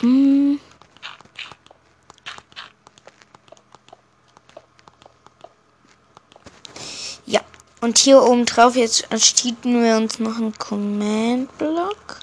Hm. 0.00 0.60
Und 7.80 7.98
hier 7.98 8.22
oben 8.22 8.46
drauf, 8.46 8.76
jetzt 8.76 9.10
erstieten 9.10 9.82
wir 9.82 9.96
uns 9.96 10.20
noch 10.20 10.36
einen 10.36 10.56
Command-Block. 10.56 12.20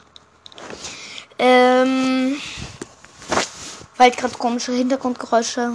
Ähm, 1.37 2.39
weil 3.97 4.11
gerade 4.11 4.37
komische 4.37 4.71
Hintergrundgeräusche 4.71 5.73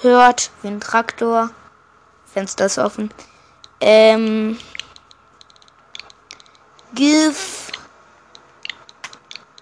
hört, 0.00 0.50
wie 0.62 0.68
ein 0.68 0.80
Traktor. 0.80 1.50
Fenster 2.24 2.64
ist 2.64 2.78
offen. 2.78 3.12
Ähm, 3.84 4.60
give 6.94 7.36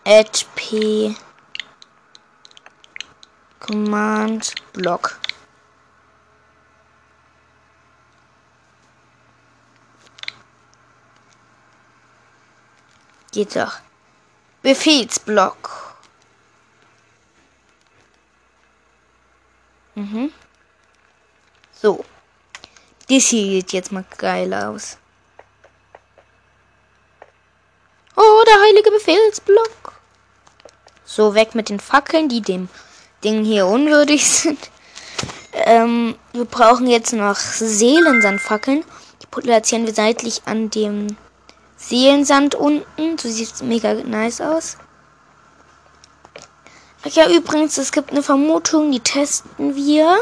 HP 0.06 1.14
Command 3.60 4.52
Block. 4.74 5.18
Geht 13.32 13.56
doch. 13.56 13.78
Befehlsblock. 14.60 15.94
Mhm. 19.94 20.30
So. 21.72 22.04
Das 23.10 23.28
sieht 23.28 23.72
jetzt 23.72 23.90
mal 23.90 24.04
geil 24.18 24.54
aus. 24.54 24.96
Oh, 28.14 28.44
der 28.46 28.60
heilige 28.62 28.92
Befehlsblock. 28.92 29.94
So, 31.04 31.34
weg 31.34 31.56
mit 31.56 31.70
den 31.70 31.80
Fackeln, 31.80 32.28
die 32.28 32.40
dem 32.40 32.68
Ding 33.24 33.44
hier 33.44 33.66
unwürdig 33.66 34.30
sind. 34.30 34.70
Ähm, 35.52 36.14
wir 36.32 36.44
brauchen 36.44 36.86
jetzt 36.86 37.12
noch 37.12 37.34
Seelensandfackeln. 37.34 38.84
Die 39.20 39.26
platzieren 39.26 39.86
wir 39.86 39.94
seitlich 39.94 40.42
an 40.44 40.70
dem 40.70 41.16
Seelensand 41.76 42.54
unten. 42.54 43.18
So 43.18 43.28
sieht 43.28 43.52
es 43.52 43.60
mega 43.60 43.94
nice 43.94 44.40
aus. 44.40 44.76
Ach 47.02 47.10
ja, 47.10 47.28
übrigens, 47.28 47.76
es 47.76 47.90
gibt 47.90 48.12
eine 48.12 48.22
Vermutung, 48.22 48.92
die 48.92 49.00
testen 49.00 49.74
wir 49.74 50.20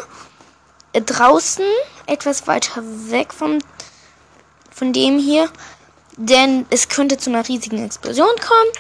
draußen, 0.95 1.67
etwas 2.09 2.47
weiter 2.47 2.83
weg 3.11 3.33
vom, 3.33 3.59
von 4.71 4.93
dem 4.93 5.19
hier. 5.19 5.49
Denn 6.17 6.67
es 6.71 6.89
könnte 6.89 7.17
zu 7.17 7.31
einer 7.31 7.47
riesigen 7.47 7.85
Explosion 7.85 8.35
kommen. 8.41 8.71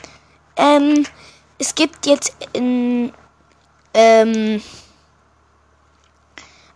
Ähm, 0.56 1.06
es 1.58 1.74
gibt 1.74 2.06
jetzt 2.06 2.32
in, 2.52 3.12
ähm, 3.94 4.60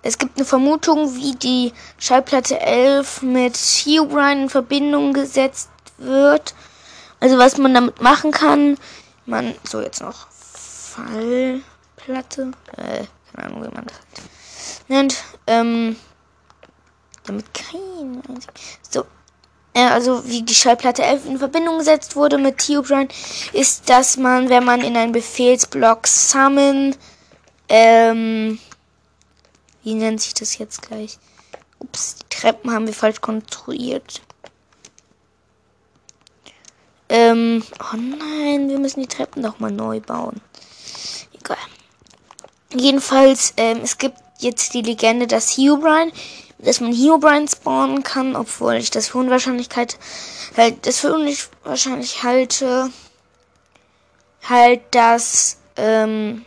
es 0.03 0.19
gibt 0.19 0.37
eine 0.37 0.45
Vermutung, 0.45 1.17
wie 1.17 1.35
die 1.35 1.73
Schallplatte 1.99 2.61
11 2.61 3.23
mit 3.23 3.57
Herobrine 3.57 4.43
in 4.43 4.51
Verbindung 4.51 5.13
gesetzt 5.13 5.71
wird. 5.99 6.55
Also 7.19 7.39
was 7.39 7.59
man 7.59 7.75
damit 7.75 8.01
machen 8.01 8.31
kann. 8.31 8.77
Man, 9.27 9.55
so 9.65 9.81
jetzt 9.81 10.01
noch 10.01 10.29
Fallplatte. 10.31 11.63
Äh, 12.77 13.05
keine 13.33 13.47
Ahnung, 13.49 13.65
wie 13.65 13.75
man 13.75 13.87
das 13.87 14.01
nennt. 14.89 15.17
Ähm, 15.47 15.97
damit 17.25 17.52
kein. 17.55 18.23
So. 18.88 19.05
Äh, 19.75 19.85
also 19.85 20.26
wie 20.26 20.43
die 20.43 20.55
Schallplatte 20.55 21.02
11 21.02 21.26
in 21.26 21.38
Verbindung 21.38 21.79
gesetzt 21.79 22.17
wurde 22.17 22.38
mit 22.38 22.59
Theobrine, 22.59 23.09
ist, 23.52 23.88
dass 23.88 24.17
man, 24.17 24.49
wenn 24.49 24.64
man 24.64 24.83
in 24.83 24.97
einen 24.97 25.12
Befehlsblock 25.12 26.07
summon, 26.07 26.95
ähm, 27.69 28.59
wie 29.83 29.95
nennt 29.95 30.21
sich 30.21 30.35
das 30.35 30.59
jetzt 30.59 30.83
gleich? 30.83 31.19
Ups, 31.79 32.17
die 32.17 32.29
Treppen 32.29 32.71
haben 32.71 32.87
wir 32.87 32.95
falsch 32.95 33.21
konstruiert. 33.21 34.23
Ähm, 37.09 37.62
oh 37.79 37.97
nein, 37.97 38.69
wir 38.69 38.79
müssen 38.79 39.00
die 39.00 39.07
Treppen 39.07 39.43
noch 39.43 39.59
mal 39.59 39.71
neu 39.71 40.00
bauen. 40.00 40.41
Egal. 41.35 41.59
Jedenfalls, 42.75 43.52
ähm, 43.59 43.81
es 43.83 43.99
gibt 43.99 44.17
jetzt 44.38 44.73
die 44.73 44.83
Legende, 44.83 45.26
dass 45.26 45.57
Herobrine, 45.57 46.12
dass 46.62 46.81
man 46.81 46.92
Herobrine 46.92 47.49
spawnen 47.49 48.02
kann, 48.02 48.37
obwohl 48.37 48.75
ich 48.75 48.90
das 48.90 49.09
für 49.09 49.19
Unwahrscheinlichkeit, 49.19 49.98
halt, 50.57 50.87
das 50.87 51.01
für 51.01 51.12
unwahrscheinlich 51.14 52.22
halte, 52.22 52.90
halt, 54.48 54.81
dass, 54.92 55.59
ähm, 55.77 56.44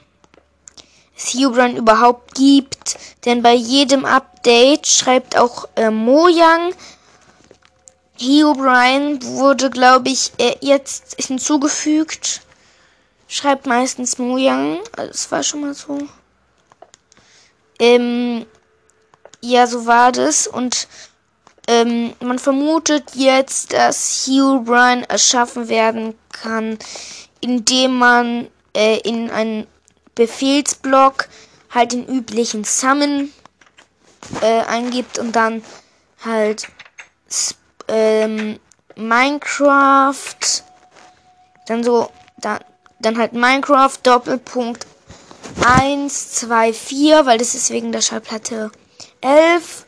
es 1.18 1.34
Herobrine 1.34 1.78
überhaupt 1.78 2.36
gibt, 2.36 2.98
denn 3.26 3.42
bei 3.42 3.54
jedem 3.54 4.06
Update 4.06 4.88
schreibt 4.88 5.38
auch 5.38 5.68
äh, 5.76 5.90
Mojang, 5.90 6.74
Herobrine 8.20 9.20
wurde, 9.24 9.70
glaube 9.70 10.10
ich, 10.10 10.32
äh, 10.38 10.56
jetzt 10.62 11.16
hinzugefügt. 11.20 12.42
Schreibt 13.28 13.66
meistens 13.66 14.18
Mojang. 14.18 14.80
Also, 14.96 15.12
das 15.12 15.32
war 15.32 15.44
schon 15.44 15.62
mal 15.62 15.74
so. 15.74 15.98
Ähm, 17.80 18.46
ja, 19.46 19.68
so 19.68 19.86
war 19.86 20.12
das. 20.12 20.48
Und 20.48 20.88
ähm, 21.68 22.14
man 22.20 22.40
vermutet 22.40 23.12
jetzt, 23.16 23.74
dass 23.74 24.28
Herobrine 24.28 25.08
erschaffen 25.10 25.68
werden 25.70 26.16
kann, 26.32 26.78
indem 27.42 27.98
man 27.98 28.48
äh, 28.76 29.00
in 29.00 29.30
einen 29.30 29.68
Befehlsblock 30.16 31.28
halt 31.70 31.92
den 31.92 32.08
üblichen 32.08 32.64
Summon 32.64 33.32
äh, 34.42 34.62
eingibt 34.62 35.20
und 35.20 35.36
dann 35.36 35.64
halt 36.24 36.68
ähm, 37.88 38.60
Minecraft, 38.96 40.64
dann 41.68 41.84
so, 41.84 42.10
dann, 42.38 42.60
dann 43.00 43.18
halt 43.18 43.34
Minecraft 43.34 43.98
Doppelpunkt 44.04 44.88
1, 45.64 46.32
2, 46.32 46.74
4, 46.74 47.26
weil 47.26 47.38
das 47.38 47.56
ist 47.56 47.70
wegen 47.70 47.92
der 47.92 48.02
Schallplatte 48.02 48.72
11. 49.26 49.86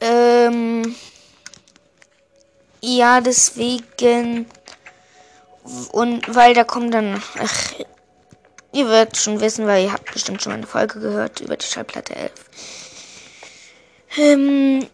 Ähm, 0.00 0.94
ja, 2.80 3.20
deswegen. 3.20 4.46
Und 5.90 6.34
weil 6.34 6.54
da 6.54 6.62
kommt 6.62 6.94
dann. 6.94 7.20
Ach, 7.38 7.72
ihr 8.72 8.88
werdet 8.88 9.16
schon 9.16 9.40
wissen, 9.40 9.66
weil 9.66 9.84
ihr 9.84 9.92
habt 9.92 10.12
bestimmt 10.12 10.40
schon 10.40 10.52
eine 10.52 10.66
Folge 10.66 11.00
gehört 11.00 11.40
über 11.40 11.56
die 11.56 11.66
Schallplatte 11.66 12.14
11. 12.14 12.32
Ähm, 14.18 14.86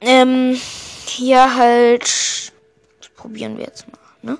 ähm, 0.00 0.60
hier 1.04 1.54
halt. 1.56 2.02
Das 2.02 3.08
probieren 3.14 3.58
wir 3.58 3.64
jetzt 3.64 3.86
mal, 3.88 3.98
ne? 4.22 4.38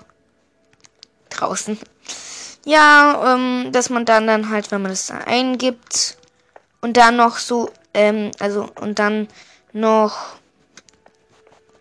Draußen. 1.28 1.78
Ja, 2.64 3.34
ähm, 3.34 3.70
dass 3.72 3.90
man 3.90 4.06
dann 4.06 4.26
dann 4.26 4.48
halt, 4.48 4.70
wenn 4.70 4.82
man 4.82 4.90
das 4.90 5.06
da 5.06 5.18
eingibt 5.18 6.17
und 6.80 6.96
dann 6.96 7.16
noch 7.16 7.38
so, 7.38 7.70
ähm, 7.94 8.30
also 8.38 8.68
und 8.80 8.98
dann 8.98 9.28
noch 9.72 10.36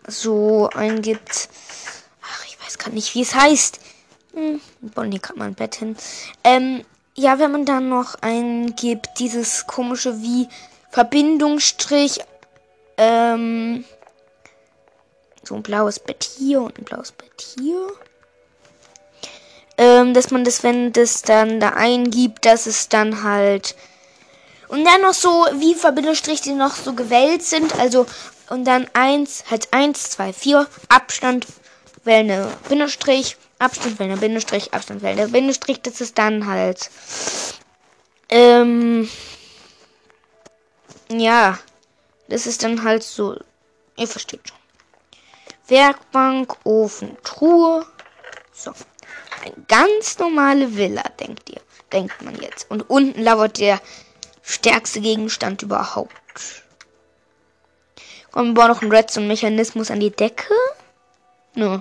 so 0.06 0.68
eingibt. 0.74 1.48
Ach, 2.22 2.44
ich 2.46 2.60
weiß 2.60 2.78
gar 2.78 2.90
nicht, 2.90 3.14
wie 3.14 3.22
es 3.22 3.34
heißt. 3.34 3.80
Hm, 4.34 4.60
Bonnie 4.80 5.18
kann 5.18 5.38
man 5.38 5.54
Bett 5.54 5.76
hin. 5.76 5.96
Ähm, 6.44 6.84
ja, 7.14 7.38
wenn 7.38 7.52
man 7.52 7.64
dann 7.64 7.88
noch 7.88 8.14
eingibt, 8.20 9.18
dieses 9.18 9.66
komische 9.66 10.22
wie 10.22 10.48
Verbindungsstrich 10.90 12.20
ähm, 12.96 13.84
so 15.42 15.54
ein 15.54 15.62
blaues 15.62 15.98
Bett 15.98 16.24
hier 16.24 16.62
und 16.62 16.78
ein 16.78 16.84
blaues 16.84 17.12
Bett 17.12 17.56
hier. 17.58 17.86
Ähm, 19.76 20.12
dass 20.12 20.30
man 20.30 20.44
das, 20.44 20.62
wenn 20.62 20.92
das 20.92 21.22
dann 21.22 21.60
da 21.60 21.70
eingibt, 21.70 22.44
dass 22.44 22.66
es 22.66 22.88
dann 22.88 23.22
halt. 23.22 23.76
Und 24.68 24.84
dann 24.84 25.02
noch 25.02 25.14
so, 25.14 25.46
wie 25.54 25.74
Verbindungsstriche, 25.74 26.42
die 26.42 26.52
noch 26.52 26.74
so 26.74 26.92
gewählt 26.94 27.42
sind. 27.42 27.74
Also, 27.78 28.06
und 28.50 28.64
dann 28.64 28.86
1, 28.92 29.44
halt 29.50 29.68
1, 29.72 30.10
2, 30.10 30.32
4, 30.32 30.66
Abstand, 30.88 31.46
wählende 32.04 32.50
Bindestrich, 32.68 33.36
Abstand, 33.58 33.98
wählende 33.98 34.20
Bindestrich, 34.20 34.72
Abstand, 34.72 35.02
wählende 35.02 35.28
Bindestrich. 35.28 35.80
Das 35.82 36.00
ist 36.00 36.18
dann 36.18 36.46
halt. 36.46 36.90
Ähm. 38.28 39.08
Ja. 41.10 41.58
Das 42.28 42.46
ist 42.46 42.62
dann 42.62 42.84
halt 42.84 43.02
so, 43.02 43.36
ihr 43.96 44.06
versteht 44.06 44.46
schon. 44.48 44.58
Werkbank, 45.68 46.56
Ofen, 46.64 47.16
Truhe. 47.24 47.86
So. 48.52 48.72
Eine 49.42 49.54
ganz 49.66 50.18
normale 50.18 50.76
Villa, 50.76 51.04
denkt 51.20 51.48
ihr. 51.48 51.60
Denkt 51.92 52.20
man 52.22 52.38
jetzt. 52.40 52.70
Und 52.70 52.90
unten 52.90 53.22
lauert 53.22 53.58
der 53.58 53.80
stärkste 54.48 55.00
Gegenstand 55.00 55.62
überhaupt. 55.62 56.12
Komm, 58.30 58.48
wir 58.48 58.54
bauen 58.54 58.68
noch 58.68 58.82
einen 58.82 58.90
Redstone-Mechanismus 58.90 59.90
an 59.90 60.00
die 60.00 60.10
Decke. 60.10 60.54
Nö. 61.54 61.80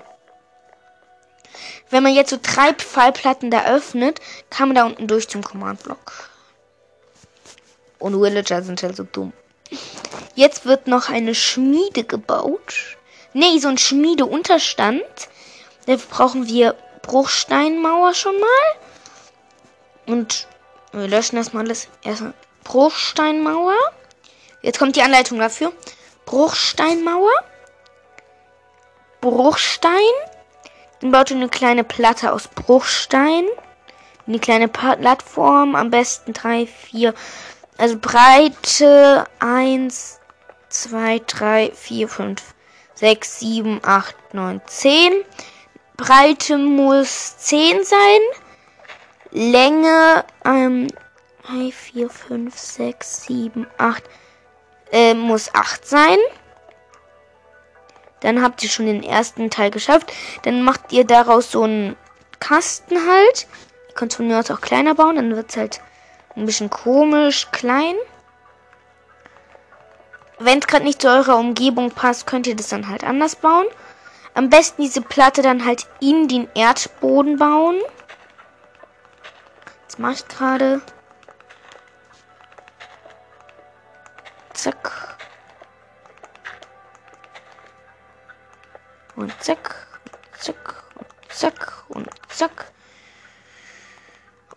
Wenn 1.90 2.04
man 2.04 2.14
jetzt 2.14 2.30
so 2.30 2.38
drei 2.42 2.74
Fallplatten 2.74 3.52
da 3.52 3.66
öffnet, 3.66 4.20
kann 4.50 4.68
man 4.68 4.76
da 4.76 4.86
unten 4.86 5.08
durch 5.08 5.30
zum 5.30 5.44
Command-Block. 5.44 6.30
Und 8.00 8.22
Villager 8.22 8.62
sind 8.62 8.84
halt 8.84 8.98
so 8.98 9.04
dumm. 9.04 9.32
Jetzt 10.36 10.66
wird 10.66 10.88
noch 10.88 11.10
eine 11.10 11.36
Schmiede 11.36 12.04
gebaut. 12.04 12.98
Nee, 13.34 13.60
so 13.60 13.70
ein 13.70 13.78
Schmiedeunterstand. 13.78 15.04
Dafür 15.86 16.10
brauchen 16.10 16.48
wir 16.48 16.76
Bruchsteinmauer 17.02 18.14
schon 18.14 18.38
mal. 18.40 18.76
Und 20.06 20.48
Wir 20.92 21.08
löschen 21.08 21.38
erstmal 21.38 21.64
alles. 21.64 21.88
Erstmal 22.04 22.34
Bruchsteinmauer. 22.68 23.78
Jetzt 24.62 24.78
kommt 24.78 24.98
die 24.98 25.02
Anleitung 25.02 25.40
dafür. 25.40 25.72
Bruchsteinmauer. 26.26 27.32
Bruchstein. 29.22 29.94
Dann 31.00 31.12
baut 31.12 31.32
ihr 31.32 31.38
eine 31.38 31.48
kleine 31.48 31.86
Platte 31.86 32.34
aus 32.34 32.50
Bruchstein. 32.50 33.46
Eine 34.28 34.40
kleine 34.40 34.68
Plattform. 34.68 35.76
Am 35.76 35.92
besten 35.92 36.34
drei, 36.34 36.68
vier. 36.68 37.14
Also 37.78 37.98
Breite 38.00 39.26
1, 39.40 40.20
2, 40.68 41.22
3, 41.26 41.72
4, 41.74 42.10
5, 42.10 42.44
6, 42.96 43.40
7, 43.40 43.80
8, 43.82 44.34
9, 44.34 44.62
10. 44.66 45.14
Breite 45.96 46.58
muss 46.58 47.38
10 47.38 47.86
sein. 47.86 48.20
Länge 49.32 50.26
ähm, 50.44 50.88
3, 51.48 51.72
4, 51.72 52.10
5, 52.10 52.58
6, 52.58 53.24
7, 53.24 53.68
8 53.78 54.04
äh, 54.92 55.14
muss 55.14 55.54
8 55.54 55.88
sein. 55.88 56.18
Dann 58.20 58.42
habt 58.42 58.64
ihr 58.64 58.70
schon 58.70 58.88
den 58.88 59.04
ersten 59.04 59.50
Teil 59.50 59.72
geschafft. 59.72 60.12
Dann 60.44 60.62
macht 60.62 60.92
ihr 60.92 61.06
daraus 61.06 61.52
so 61.52 61.64
einen 61.64 61.96
Kasten 62.40 62.98
halt. 63.08 63.48
Ihr 63.88 63.96
könnt 63.96 64.14
von 64.14 64.28
mir 64.28 64.40
aus 64.40 64.52
auch 64.52 64.62
kleiner 64.62 64.96
bauen, 64.96 65.16
dann 65.16 65.36
wird 65.36 65.52
es 65.52 65.58
halt 65.58 65.82
ein 66.36 66.46
bisschen 66.46 66.70
komisch 66.70 67.48
klein. 67.52 67.96
Wenn 70.40 70.60
es 70.60 70.68
gerade 70.68 70.86
nicht 70.86 71.02
zu 71.02 71.08
eurer 71.08 71.38
Umgebung 71.38 71.92
passt, 71.92 72.28
könnt 72.28 72.46
ihr 72.46 72.56
das 72.56 72.70
dann 72.70 72.90
halt 72.90 73.04
anders 73.04 73.36
bauen. 73.36 73.66
Am 74.34 74.50
besten 74.50 74.84
diese 74.84 75.02
Platte 75.02 75.42
dann 75.42 75.66
halt 75.66 75.88
in 76.00 76.28
den 76.28 76.48
Erdboden 76.54 77.38
bauen. 77.38 77.80
Das 79.88 79.98
mache 79.98 80.14
ich 80.14 80.28
gerade. 80.28 80.82
Zack. 84.58 85.18
Und 89.16 89.32
zack. 89.44 89.88
Zack. 90.40 90.84
Und 90.96 91.32
zack. 91.32 91.84
Und 91.90 92.10
zack. 92.28 92.72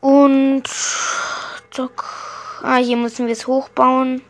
Und 0.00 0.66
zack. 1.70 2.04
Ah, 2.62 2.76
hier 2.76 2.96
müssen 2.96 3.26
wir 3.26 3.34
es 3.34 3.46
hochbauen. 3.46 4.24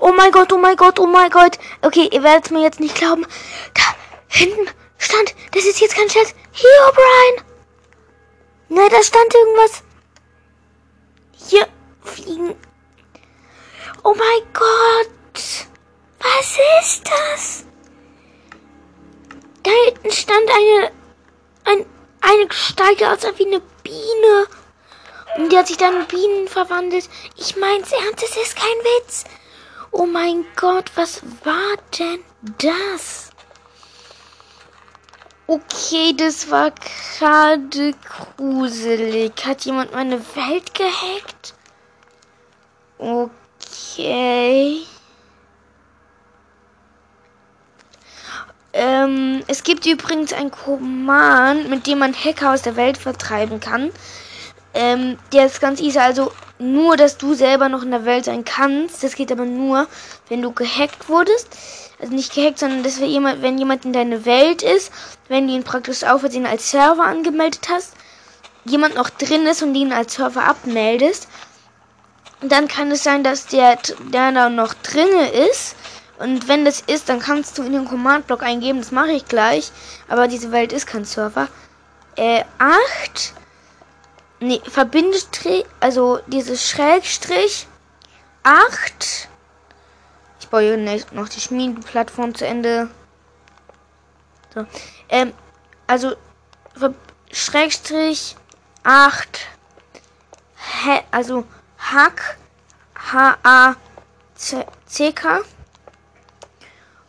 Oh 0.00 0.14
mein 0.16 0.32
Gott, 0.32 0.50
oh 0.50 0.58
mein 0.58 0.76
Gott, 0.76 0.98
oh 0.98 1.06
mein 1.06 1.30
Gott. 1.30 1.58
Okay, 1.82 2.08
ihr 2.10 2.22
werdet 2.22 2.50
mir 2.50 2.62
jetzt 2.62 2.80
nicht 2.80 2.94
glauben. 2.94 3.26
Da 3.74 3.82
hinten 4.28 4.70
stand, 4.96 5.34
das 5.52 5.66
ist 5.66 5.80
jetzt 5.82 5.96
kein 5.96 6.08
Scherz. 6.08 6.34
Hier, 6.52 6.92
Brian. 6.94 7.46
Nein, 8.70 8.88
da 8.90 9.02
stand 9.02 9.34
irgendwas. 9.34 9.82
Hier 11.32 11.68
fliegen. 12.02 12.56
Oh 14.04 14.14
mein 14.14 14.52
Gott. 14.52 15.66
Was 16.18 16.58
ist 16.80 17.08
das? 17.08 17.64
Da 19.62 19.70
hinten 19.84 20.10
stand 20.10 20.50
eine, 20.50 20.90
ein, 21.64 21.86
eine 22.20 22.46
Gestalt 22.48 23.02
aus 23.04 23.22
wie 23.38 23.46
eine 23.46 23.60
Biene. 23.82 24.46
Und 25.36 25.52
die 25.52 25.56
hat 25.56 25.68
sich 25.68 25.76
dann 25.76 26.00
in 26.00 26.06
Bienen 26.06 26.48
verwandelt. 26.48 27.08
Ich 27.36 27.56
mein's 27.56 27.92
ernst, 27.92 28.24
es 28.24 28.36
ist 28.36 28.56
kein 28.56 28.68
Witz. 28.68 29.24
Oh 29.92 30.06
mein 30.06 30.46
Gott, 30.56 30.90
was 30.96 31.22
war 31.44 31.76
denn 31.98 32.24
das? 32.58 33.30
Okay, 35.46 36.14
das 36.16 36.50
war 36.50 36.72
gerade 37.18 37.94
gruselig. 38.36 39.32
Hat 39.44 39.64
jemand 39.64 39.92
meine 39.92 40.18
Welt 40.34 40.74
gehackt? 40.74 41.54
Okay. 42.98 43.41
Ähm, 43.98 44.82
es 49.48 49.64
gibt 49.64 49.86
übrigens 49.86 50.32
ein 50.32 50.50
Command, 50.50 51.68
mit 51.68 51.86
dem 51.86 51.98
man 51.98 52.14
Hacker 52.14 52.52
aus 52.52 52.62
der 52.62 52.76
Welt 52.76 52.96
vertreiben 52.96 53.60
kann. 53.60 53.90
Ähm, 54.74 55.18
der 55.32 55.46
ist 55.46 55.60
ganz 55.60 55.80
easy. 55.80 55.98
Also 55.98 56.32
nur, 56.58 56.96
dass 56.96 57.18
du 57.18 57.34
selber 57.34 57.68
noch 57.68 57.82
in 57.82 57.90
der 57.90 58.04
Welt 58.04 58.24
sein 58.24 58.44
kannst. 58.44 59.02
Das 59.02 59.14
geht 59.14 59.30
aber 59.30 59.44
nur, 59.44 59.86
wenn 60.28 60.40
du 60.40 60.52
gehackt 60.52 61.08
wurdest. 61.08 61.48
Also 62.00 62.14
nicht 62.14 62.34
gehackt, 62.34 62.58
sondern 62.58 62.82
dass 62.82 63.00
wir 63.00 63.06
jemand, 63.06 63.42
wenn 63.42 63.58
jemand 63.58 63.84
in 63.84 63.92
deine 63.92 64.24
Welt 64.24 64.62
ist, 64.62 64.90
wenn 65.28 65.46
du 65.46 65.54
ihn 65.54 65.64
praktisch 65.64 66.04
auf 66.04 66.20
Versehen 66.20 66.46
als 66.46 66.70
Server 66.70 67.04
angemeldet 67.04 67.68
hast, 67.70 67.94
jemand 68.64 68.94
noch 68.94 69.10
drin 69.10 69.46
ist 69.46 69.62
und 69.62 69.74
ihn 69.74 69.92
als 69.92 70.14
Server 70.14 70.44
abmeldest, 70.44 71.28
dann 72.42 72.68
kann 72.68 72.90
es 72.90 73.02
sein, 73.02 73.24
dass 73.24 73.46
der, 73.46 73.78
der 74.12 74.32
da 74.32 74.48
noch 74.48 74.74
drinne 74.74 75.30
ist. 75.30 75.76
Und 76.18 76.48
wenn 76.48 76.64
das 76.64 76.80
ist, 76.80 77.08
dann 77.08 77.20
kannst 77.20 77.58
du 77.58 77.62
in 77.62 77.72
den 77.72 77.84
Command-Block 77.84 78.42
eingeben. 78.42 78.78
Das 78.78 78.92
mache 78.92 79.12
ich 79.12 79.26
gleich. 79.26 79.70
Aber 80.08 80.28
diese 80.28 80.52
Welt 80.52 80.72
ist 80.72 80.86
kein 80.86 81.04
Server. 81.04 81.48
Äh, 82.16 82.44
8 82.58 83.34
Nee, 84.42 84.60
Verbindestrich, 84.66 85.64
also 85.78 86.18
dieses 86.26 86.68
Schrägstrich 86.68 87.68
8. 88.42 89.28
Ich 90.40 90.48
baue 90.48 90.62
hier 90.62 91.04
noch 91.12 91.28
die 91.28 91.40
Schmiedeplattform 91.40 92.34
zu 92.34 92.44
Ende. 92.44 92.90
So. 94.52 94.66
Ähm, 95.08 95.32
also 95.86 96.16
Schrägstrich 97.30 98.34
8. 98.82 99.46
He, 100.56 100.98
also 101.12 101.44
Hack 101.90 102.38
H 102.94 103.36
A 103.42 103.74
C 104.34 105.12
K. 105.12 105.40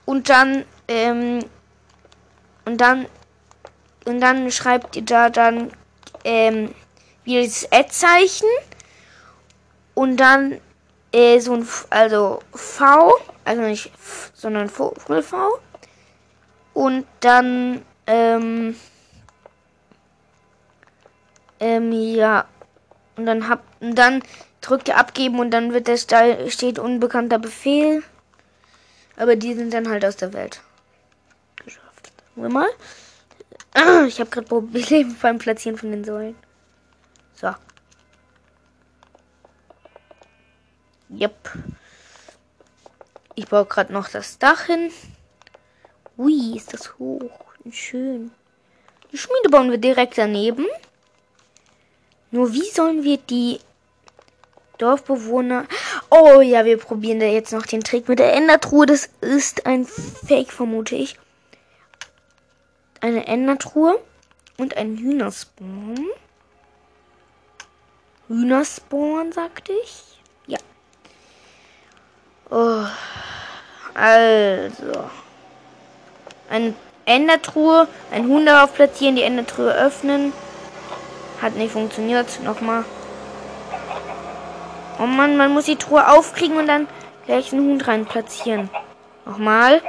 Und 0.05 0.29
dann 0.29 0.65
ähm, 0.87 1.45
und 2.65 2.77
dann 2.77 3.07
und 4.05 4.19
dann 4.19 4.51
schreibt 4.51 4.95
ihr 4.95 5.05
da 5.05 5.29
dann 5.29 5.71
ähm, 6.23 6.73
wie 7.23 7.43
das 7.43 7.71
Ad-Zeichen. 7.71 8.49
Und 9.95 10.17
dann 10.17 10.59
äh, 11.11 11.39
so 11.39 11.53
ein, 11.53 11.67
also 11.91 12.41
V, 12.53 13.13
also 13.45 13.61
nicht 13.61 13.93
F, 13.93 14.31
sondern 14.33 14.67
Full 14.69 15.21
V. 15.21 15.59
Und 16.73 17.05
dann, 17.19 17.85
ähm, 18.07 18.75
ähm, 21.59 21.91
ja, 21.91 22.45
und 23.15 23.27
dann 23.27 23.47
hab, 23.47 23.61
und 23.79 23.93
dann 23.93 24.23
drückt 24.63 24.87
ihr 24.87 24.97
abgeben 24.97 25.39
und 25.39 25.51
dann 25.51 25.73
wird 25.73 25.87
das 25.87 26.07
da 26.07 26.49
steht 26.49 26.79
unbekannter 26.79 27.37
Befehl. 27.37 28.03
Aber 29.15 29.35
die 29.35 29.53
sind 29.53 29.73
dann 29.73 29.89
halt 29.89 30.03
aus 30.03 30.15
der 30.15 30.33
Welt 30.33 30.61
geschafft. 31.63 32.11
Sagen 32.35 32.41
wir 32.41 32.49
mal. 32.49 32.69
Ich 34.07 34.19
habe 34.19 34.29
gerade 34.29 34.47
Probleme 34.47 35.15
beim 35.21 35.37
Platzieren 35.37 35.77
von 35.77 35.91
den 35.91 36.03
Säulen. 36.03 36.35
So. 37.35 37.53
Yep. 41.09 41.51
Ich 43.35 43.47
baue 43.47 43.65
gerade 43.65 43.91
noch 43.93 44.09
das 44.09 44.37
Dach 44.37 44.65
hin. 44.65 44.91
Ui, 46.17 46.55
ist 46.55 46.73
das 46.73 46.97
hoch. 46.97 47.39
Schön. 47.71 48.31
Die 49.11 49.17
Schmiede 49.17 49.49
bauen 49.49 49.71
wir 49.71 49.77
direkt 49.77 50.17
daneben. 50.17 50.65
Nur 52.31 52.53
wie 52.53 52.69
sollen 52.69 53.03
wir 53.03 53.17
die 53.17 53.59
Dorfbewohner... 54.77 55.65
Oh 56.09 56.41
ja, 56.41 56.65
wir 56.65 56.77
probieren 56.77 57.19
da 57.19 57.25
jetzt 57.25 57.53
noch 57.53 57.65
den 57.65 57.83
Trick 57.83 58.07
mit 58.07 58.19
der 58.19 58.33
Endertruhe. 58.33 58.85
Das 58.85 59.09
ist 59.21 59.65
ein 59.65 59.85
Fake, 59.85 60.51
vermute 60.51 60.95
ich. 60.95 61.17
Eine 63.01 63.27
Endertruhe 63.27 63.99
und 64.57 64.77
ein 64.77 64.97
Hühnerspawn. 64.97 66.07
Hühnerspawn, 68.27 69.31
sagte 69.31 69.73
ich. 69.83 70.19
Ja. 70.47 70.59
Oh. 72.49 72.85
Also. 73.93 75.09
Eine 76.49 76.73
Endertruhe, 77.05 77.87
ein 78.11 78.27
Huhn 78.27 78.45
darauf 78.45 78.73
platzieren, 78.73 79.15
die 79.15 79.23
Endertruhe 79.23 79.73
öffnen. 79.73 80.33
Hat 81.41 81.55
nicht 81.55 81.73
funktioniert. 81.73 82.41
Nochmal. 82.43 82.85
Oh 84.99 85.05
Mann, 85.05 85.37
man 85.37 85.51
muss 85.53 85.65
die 85.65 85.75
Truhe 85.75 86.07
aufkriegen 86.07 86.57
und 86.57 86.67
dann 86.67 86.87
gleich 87.25 87.51
einen 87.51 87.69
Huhn 87.69 87.81
rein 87.81 88.05
platzieren. 88.05 88.69
Nochmal. 89.25 89.81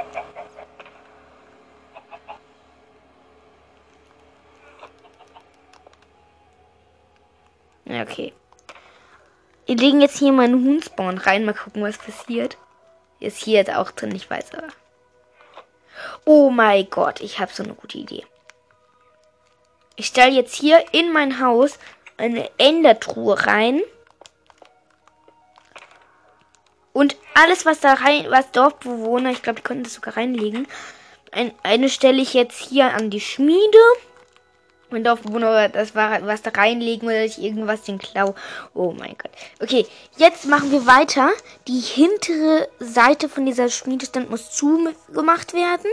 Okay. 7.87 8.33
Wir 9.65 9.77
legen 9.77 10.01
jetzt 10.01 10.19
hier 10.19 10.31
mal 10.31 10.43
einen 10.43 10.65
Huhnspawn 10.65 11.17
rein. 11.17 11.45
Mal 11.45 11.53
gucken, 11.53 11.83
was 11.83 11.97
passiert. 11.97 12.57
Ist 13.19 13.37
hier 13.37 13.59
jetzt 13.59 13.73
auch 13.73 13.91
drin, 13.91 14.13
ich 14.13 14.29
weiß 14.29 14.53
aber. 14.53 14.67
Oh 16.25 16.49
mein 16.49 16.89
Gott, 16.89 17.21
ich 17.21 17.39
habe 17.39 17.53
so 17.53 17.63
eine 17.63 17.73
gute 17.73 17.97
Idee. 17.97 18.25
Ich 19.95 20.07
stelle 20.07 20.31
jetzt 20.31 20.55
hier 20.55 20.83
in 20.91 21.13
mein 21.13 21.39
Haus 21.39 21.79
eine 22.17 22.49
Endertruhe 22.57 23.45
rein. 23.45 23.81
Und 26.95 27.17
alles, 27.33 27.65
was 27.65 27.81
da 27.81 27.95
rein, 27.95 28.27
was 28.29 28.51
Dorfbewohner, 28.51 29.31
ich 29.31 29.41
glaube, 29.41 29.57
die 29.57 29.63
konnten 29.63 29.83
das 29.83 29.95
sogar 29.95 30.15
reinlegen. 30.15 30.65
Ein, 31.29 31.53
eine 31.61 31.89
stelle 31.89 32.21
ich 32.21 32.33
jetzt 32.33 32.57
hier 32.57 32.93
an 32.93 33.09
die 33.09 33.19
Schmiede. 33.19 33.77
Mein 34.89 35.03
Dorfbewohner 35.03 35.67
das 35.67 35.93
war 35.93 36.25
was 36.25 36.41
da 36.41 36.51
reinlegen 36.51 37.09
oder 37.09 37.25
ich 37.25 37.41
irgendwas 37.41 37.81
den 37.81 37.99
Klau. 37.99 38.33
Oh 38.73 38.93
mein 38.97 39.17
Gott. 39.17 39.31
Okay, 39.61 39.85
jetzt 40.15 40.45
machen 40.45 40.71
wir 40.71 40.85
weiter. 40.85 41.31
Die 41.67 41.81
hintere 41.81 42.69
Seite 42.79 43.27
von 43.27 43.45
dieser 43.45 43.67
Schmiedestand 43.67 44.29
muss 44.29 44.51
zugemacht 44.51 45.53
werden. 45.53 45.91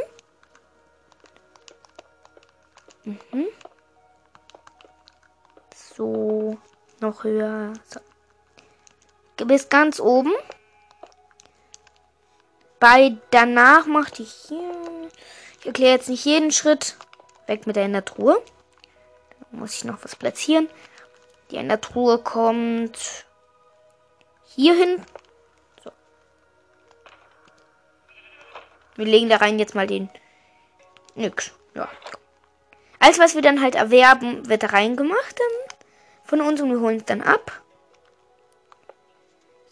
Mhm. 3.02 3.48
So, 5.96 6.58
noch 7.00 7.24
höher. 7.24 7.72
So. 7.88 9.44
Bis 9.44 9.68
ganz 9.68 9.98
oben. 9.98 10.30
Bei 12.82 13.16
danach 13.30 13.86
machte 13.86 14.24
ich 14.24 14.32
hier. 14.48 15.08
Ich 15.60 15.66
erkläre 15.66 15.92
jetzt 15.92 16.08
nicht 16.08 16.24
jeden 16.24 16.50
Schritt. 16.50 16.96
Weg 17.46 17.64
mit 17.64 17.76
der 17.76 17.84
in 17.84 17.92
der 17.92 18.04
Truhe. 18.04 18.42
Da 19.38 19.46
muss 19.56 19.76
ich 19.76 19.84
noch 19.84 20.02
was 20.02 20.16
platzieren. 20.16 20.68
Die 21.52 21.58
in 21.58 21.68
der 21.68 21.80
Truhe 21.80 22.18
kommt 22.18 23.24
hier 24.46 24.74
hin. 24.74 25.00
So. 25.84 25.92
Wir 28.96 29.06
legen 29.06 29.28
da 29.28 29.36
rein 29.36 29.60
jetzt 29.60 29.76
mal 29.76 29.86
den. 29.86 30.10
Nix. 31.14 31.52
Ja. 31.76 31.88
Alles, 32.98 33.20
was 33.20 33.36
wir 33.36 33.42
dann 33.42 33.62
halt 33.62 33.76
erwerben, 33.76 34.48
wird 34.48 34.64
da 34.64 34.66
reingemacht 34.66 35.38
dann 35.38 35.76
von 36.24 36.40
uns 36.40 36.60
und 36.60 36.72
wir 36.72 36.80
holen 36.80 36.96
es 36.96 37.04
dann 37.04 37.22
ab. 37.22 37.62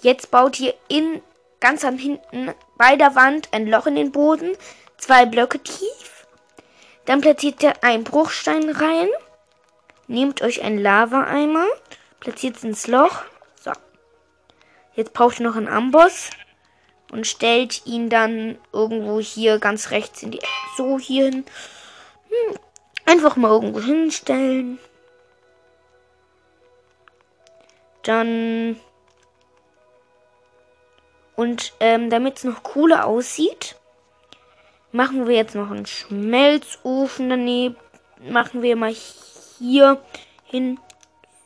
Jetzt 0.00 0.30
baut 0.30 0.60
ihr 0.60 0.74
in 0.86 1.20
ganz 1.58 1.84
am 1.84 1.98
hinten 1.98 2.54
bei 2.80 2.96
der 2.96 3.14
Wand 3.14 3.50
ein 3.52 3.66
Loch 3.66 3.86
in 3.86 3.94
den 3.94 4.10
Boden, 4.10 4.56
zwei 4.96 5.26
Blöcke 5.26 5.58
tief. 5.58 6.26
Dann 7.04 7.20
platziert 7.20 7.62
ihr 7.62 7.84
einen 7.84 8.04
Bruchstein 8.04 8.70
rein. 8.70 9.10
Nehmt 10.06 10.40
euch 10.40 10.62
einen 10.62 10.78
Lava-Eimer, 10.78 11.66
platziert 12.20 12.56
es 12.56 12.64
ins 12.64 12.86
Loch. 12.86 13.22
So. 13.62 13.72
Jetzt 14.94 15.12
braucht 15.12 15.40
ihr 15.40 15.46
noch 15.46 15.56
einen 15.56 15.68
Amboss 15.68 16.30
und 17.12 17.26
stellt 17.26 17.84
ihn 17.84 18.08
dann 18.08 18.58
irgendwo 18.72 19.20
hier 19.20 19.58
ganz 19.58 19.90
rechts 19.90 20.22
in 20.22 20.30
die 20.30 20.40
so 20.78 20.98
hier 20.98 21.24
hin. 21.24 21.44
Hm. 22.30 22.56
Einfach 23.04 23.36
mal 23.36 23.50
irgendwo 23.50 23.80
hinstellen. 23.80 24.78
Dann 28.04 28.80
und 31.40 31.72
ähm, 31.80 32.10
damit 32.10 32.36
es 32.36 32.44
noch 32.44 32.62
cooler 32.62 33.06
aussieht, 33.06 33.74
machen 34.92 35.26
wir 35.26 35.36
jetzt 35.36 35.54
noch 35.54 35.70
einen 35.70 35.86
Schmelzofen 35.86 37.30
daneben. 37.30 37.76
Machen 38.18 38.60
wir 38.60 38.76
mal 38.76 38.92
hier 38.92 40.04
hin. 40.44 40.78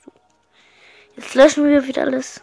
So. 0.04 0.11
Jetzt 1.14 1.37
löschen 1.37 1.68
wir 1.68 1.87
wieder 1.87 2.02
alles. 2.02 2.42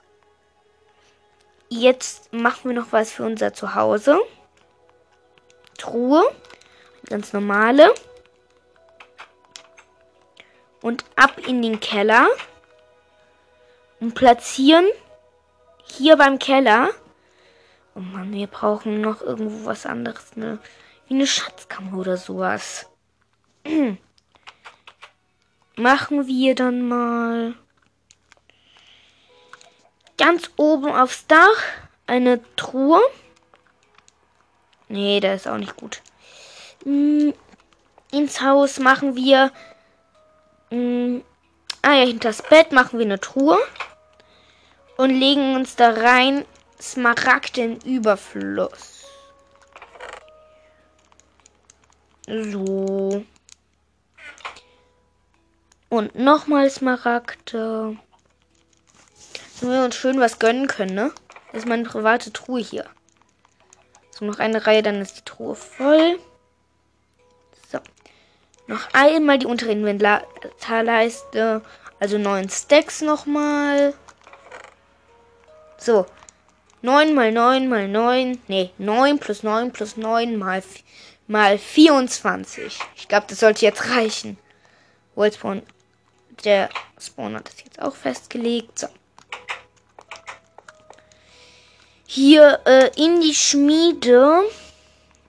Jetzt 1.68 2.32
machen 2.32 2.70
wir 2.70 2.74
noch 2.74 2.94
was 2.94 3.12
für 3.12 3.26
unser 3.26 3.54
Zuhause. 3.54 4.18
Truhe. 5.78 6.24
Ganz 7.10 7.34
normale. 7.34 7.94
Und 10.82 11.04
ab 11.18 11.38
in 11.46 11.62
den 11.62 11.82
Keller. 11.82 12.30
Und 14.00 14.16
platzieren 14.16 14.86
hier 15.84 16.16
beim 16.16 16.40
Keller 16.40 16.92
Oh 17.94 18.00
Mann, 18.00 18.34
wir 18.34 18.48
brauchen 18.48 19.02
noch 19.02 19.22
irgendwo 19.22 19.66
was 19.66 19.86
anderes, 19.86 20.36
ne? 20.36 20.60
Wie 21.08 21.16
eine 21.16 21.28
Schatzkammer 21.28 21.98
oder 21.98 22.16
sowas. 22.16 22.88
Machen 25.76 26.28
wir 26.28 26.56
dann 26.56 26.88
mal 26.88 27.54
ganz 30.18 30.52
oben 30.56 30.92
aufs 30.92 31.28
Dach 31.28 31.64
eine 32.08 32.40
Truhe. 32.56 33.02
Nee, 34.88 35.20
der 35.20 35.36
ist 35.36 35.48
auch 35.48 35.58
nicht 35.58 35.76
gut. 35.76 36.02
Hm, 36.84 37.34
ins 38.12 38.42
Haus 38.42 38.80
machen 38.80 39.16
wir. 39.16 39.52
Hm, 40.70 41.24
ah 41.82 41.94
ja, 41.94 42.06
hinter 42.06 42.30
das 42.30 42.42
Bett 42.42 42.72
machen 42.72 43.00
wir 43.00 43.06
eine 43.06 43.20
Truhe. 43.20 43.58
Und 44.98 45.10
legen 45.10 45.56
uns 45.56 45.76
da 45.76 45.90
rein 45.92 46.46
Smaragdenüberfluss. 46.82 49.06
So. 52.28 53.24
Und 55.90 56.16
nochmal 56.16 56.72
Smaragde. 56.72 57.98
Wenn 59.60 59.70
wir 59.70 59.84
uns 59.84 59.96
schön 59.96 60.20
was 60.20 60.40
gönnen 60.40 60.66
können, 60.68 60.96
ne? 60.96 61.12
Das 61.52 61.64
ist 61.64 61.68
meine 61.68 61.84
private 61.84 62.34
Truhe 62.34 62.62
hier. 62.62 62.86
So, 64.12 64.26
noch 64.26 64.40
eine 64.40 64.66
Reihe, 64.66 64.82
dann 64.82 65.02
ist 65.02 65.18
die 65.18 65.26
Truhe 65.26 65.54
voll. 65.54 66.18
So. 67.72 67.78
Noch 68.68 68.88
einmal 68.94 69.38
die 69.38 69.46
untere 69.46 69.72
Inventarleiste. 69.72 71.62
Also 72.00 72.18
neun 72.18 72.50
Stacks 72.50 73.02
nochmal. 73.02 73.94
So. 75.78 76.08
9 76.82 77.14
mal 77.14 77.32
9 77.32 77.70
mal 77.70 77.88
9. 77.88 78.42
Nee, 78.48 78.72
9 78.78 79.20
plus 79.20 79.44
9 79.44 79.72
plus 79.72 79.98
9 79.98 80.36
mal, 80.38 80.64
mal 81.28 81.58
24. 81.58 82.80
Ich 82.96 83.08
glaube, 83.08 83.28
das 83.30 83.40
sollte 83.40 83.66
jetzt 83.66 83.90
reichen. 83.90 84.38
Worldspawn. 85.16 85.62
Der 86.44 86.70
Spawn 87.00 87.36
hat 87.36 87.48
das 87.48 87.64
jetzt 87.64 87.82
auch 87.82 87.96
festgelegt. 87.96 88.80
So. 88.80 88.88
Hier 92.08 92.60
äh, 92.66 92.90
in 92.96 93.22
die 93.22 93.36
Schmiede 93.36 94.42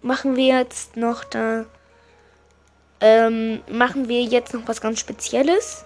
machen 0.00 0.36
wir 0.36 0.58
jetzt 0.58 0.96
noch 0.96 1.24
da. 1.24 1.66
Ähm, 3.00 3.62
machen 3.68 4.08
wir 4.08 4.22
jetzt 4.22 4.54
noch 4.54 4.66
was 4.66 4.80
ganz 4.80 5.00
Spezielles. 5.00 5.84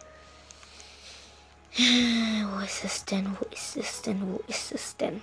Wo 1.76 2.64
ist 2.64 2.85
es 2.85 3.05
denn? 3.05 3.37
Wo 3.38 3.46
ist 3.46 3.76
es 3.76 4.02
denn? 4.02 4.20
Wo 4.22 4.40
ist 4.46 4.72
es 4.72 4.96
denn? 4.96 5.22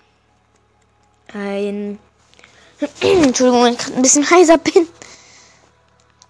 Ein. 1.34 2.00
Entschuldigung, 3.02 3.64
wenn 3.64 3.74
ich 3.74 3.94
ein 3.94 4.02
bisschen 4.02 4.30
heiser 4.30 4.58
bin. 4.58 4.88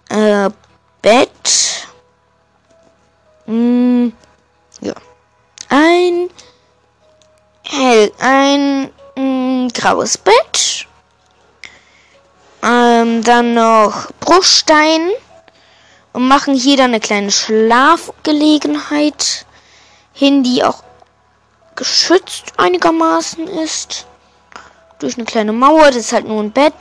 Äh, 0.09 0.49
Bett. 1.01 1.87
Mm, 3.45 4.09
ja. 4.81 4.93
Ein 5.69 6.29
hell, 7.63 8.11
ein 8.19 8.91
mm, 9.15 9.69
graues 9.69 10.17
Bett. 10.17 10.87
Ähm, 12.61 13.23
dann 13.23 13.53
noch 13.53 14.11
Bruchstein. 14.19 15.11
Und 16.13 16.27
machen 16.27 16.55
hier 16.55 16.77
dann 16.77 16.91
eine 16.91 16.99
kleine 16.99 17.31
Schlafgelegenheit 17.31 19.47
hin, 20.13 20.43
die 20.43 20.63
auch 20.63 20.83
geschützt 21.75 22.53
einigermaßen 22.57 23.47
ist 23.47 24.05
durch 25.03 25.17
eine 25.17 25.25
kleine 25.25 25.51
Mauer. 25.51 25.87
Das 25.87 25.97
ist 25.97 26.13
halt 26.13 26.27
nur 26.27 26.41
ein 26.41 26.51
Bett. 26.51 26.73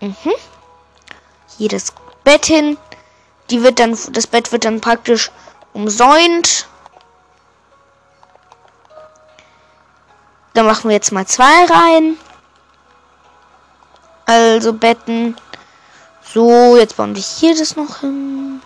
Mhm. 0.00 0.32
Das 1.58 1.92
Bett 2.22 2.46
hin. 2.46 2.78
Die 3.50 3.62
wird 3.62 3.78
dann, 3.78 3.98
das 4.12 4.26
Bett 4.26 4.52
wird 4.52 4.64
dann 4.64 4.80
praktisch 4.80 5.30
umsäunt. 5.72 6.68
Da 10.54 10.62
machen 10.62 10.88
wir 10.88 10.94
jetzt 10.94 11.12
mal 11.12 11.26
zwei 11.26 11.64
rein. 11.66 12.16
Also 14.26 14.72
Betten. 14.72 15.36
So, 16.22 16.76
jetzt 16.76 16.96
bauen 16.96 17.14
wir 17.14 17.22
hier 17.22 17.56
das 17.56 17.76
noch 17.76 18.00
hin. 18.00 18.62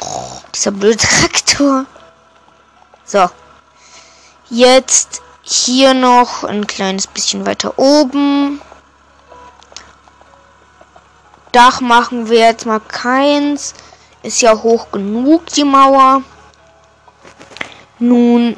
Oh, 0.00 0.40
dieser 0.54 0.72
blöde 0.72 0.98
Traktor. 0.98 1.86
So. 3.04 3.30
Jetzt 4.50 5.22
hier 5.50 5.94
noch 5.94 6.44
ein 6.44 6.66
kleines 6.66 7.06
bisschen 7.06 7.46
weiter 7.46 7.78
oben. 7.78 8.60
Dach 11.52 11.80
machen 11.80 12.28
wir 12.28 12.40
jetzt 12.40 12.66
mal 12.66 12.80
keins. 12.80 13.74
Ist 14.22 14.42
ja 14.42 14.62
hoch 14.62 14.90
genug, 14.90 15.46
die 15.46 15.64
Mauer. 15.64 16.22
Nun, 17.98 18.56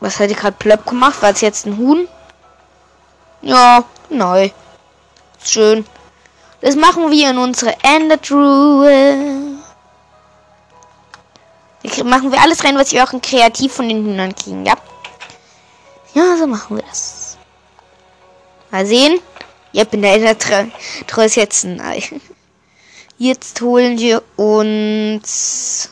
was 0.00 0.20
hat 0.20 0.30
die 0.30 0.34
gerade 0.34 0.56
plöpp 0.58 0.86
gemacht? 0.86 1.22
War 1.22 1.30
es 1.30 1.40
jetzt 1.40 1.66
ein 1.66 1.78
Huhn? 1.78 2.06
Ja, 3.42 3.84
neu. 4.10 4.50
Schön. 5.42 5.86
Das 6.60 6.76
machen 6.76 7.10
wir 7.10 7.30
in 7.30 7.38
unsere 7.38 7.74
Endertruhe. 7.82 9.56
machen 12.04 12.32
wir 12.32 12.40
alles 12.40 12.62
rein, 12.64 12.76
was 12.76 12.92
wir 12.92 13.02
auch 13.02 13.12
in 13.14 13.22
Kreativ 13.22 13.72
von 13.72 13.88
den 13.88 14.04
Hühnern 14.04 14.34
kriegen, 14.34 14.66
ja? 14.66 14.74
Ja, 16.14 16.36
so 16.36 16.46
machen 16.46 16.76
wir 16.76 16.82
das. 16.82 17.38
Mal 18.70 18.86
sehen. 18.86 19.20
Yep, 19.74 19.94
in 19.94 20.02
der 20.02 20.14
Ender 20.14 20.70
ist 21.24 21.36
jetzt 21.36 21.64
ein 21.64 21.80
Ei. 21.80 22.02
Jetzt 23.18 23.60
holen 23.60 23.98
wir 23.98 24.22
uns 24.36 25.90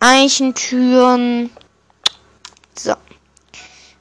Eichentüren. 0.00 1.50
So. 2.74 2.94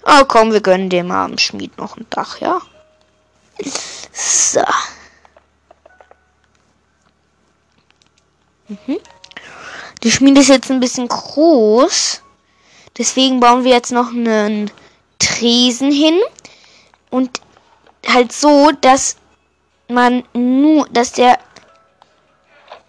Oh 0.03 0.25
komm, 0.27 0.51
wir 0.51 0.61
gönnen 0.61 0.89
dem 0.89 1.11
armen 1.11 1.37
Schmied 1.37 1.77
noch 1.77 1.95
ein 1.95 2.07
Dach, 2.09 2.39
ja? 2.39 2.59
So. 4.11 4.63
Mhm. 8.67 8.99
Die 10.01 10.11
Schmiede 10.11 10.41
ist 10.41 10.49
jetzt 10.49 10.71
ein 10.71 10.79
bisschen 10.79 11.07
groß. 11.07 12.21
Deswegen 12.97 13.39
bauen 13.39 13.63
wir 13.63 13.71
jetzt 13.71 13.91
noch 13.91 14.09
einen 14.09 14.71
Tresen 15.19 15.91
hin. 15.91 16.19
Und 17.09 17.41
halt 18.07 18.31
so, 18.31 18.71
dass 18.81 19.17
man 19.87 20.23
nur, 20.33 20.87
dass 20.89 21.13
der, 21.13 21.39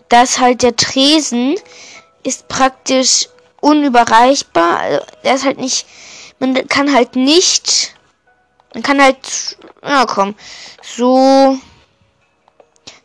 dass 0.08 0.38
halt 0.38 0.62
der 0.62 0.76
Tresen 0.76 1.56
ist 2.22 2.48
praktisch 2.48 3.28
unüberreichbar. 3.60 4.78
Also, 4.80 5.06
er 5.22 5.34
ist 5.34 5.44
halt 5.44 5.58
nicht, 5.58 5.86
man 6.38 6.68
kann 6.68 6.92
halt 6.92 7.16
nicht, 7.16 7.94
man 8.72 8.82
kann 8.82 9.00
halt, 9.00 9.56
ja 9.82 10.04
komm, 10.06 10.34
so, 10.82 11.58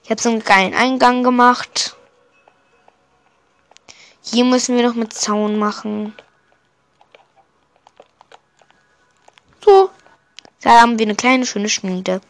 ich 0.03 0.09
habe 0.09 0.21
so 0.21 0.29
einen 0.29 0.43
geilen 0.43 0.73
Eingang 0.73 1.23
gemacht. 1.23 1.95
Hier 4.21 4.45
müssen 4.45 4.75
wir 4.75 4.87
noch 4.87 4.95
mit 4.95 5.13
Zaun 5.13 5.57
machen. 5.57 6.13
So. 9.69 9.91
Da 10.61 10.81
haben 10.81 10.97
wir 10.97 11.05
eine 11.05 11.15
kleine, 11.15 11.45
schöne 11.45 11.69
Schmiede. 11.69 12.21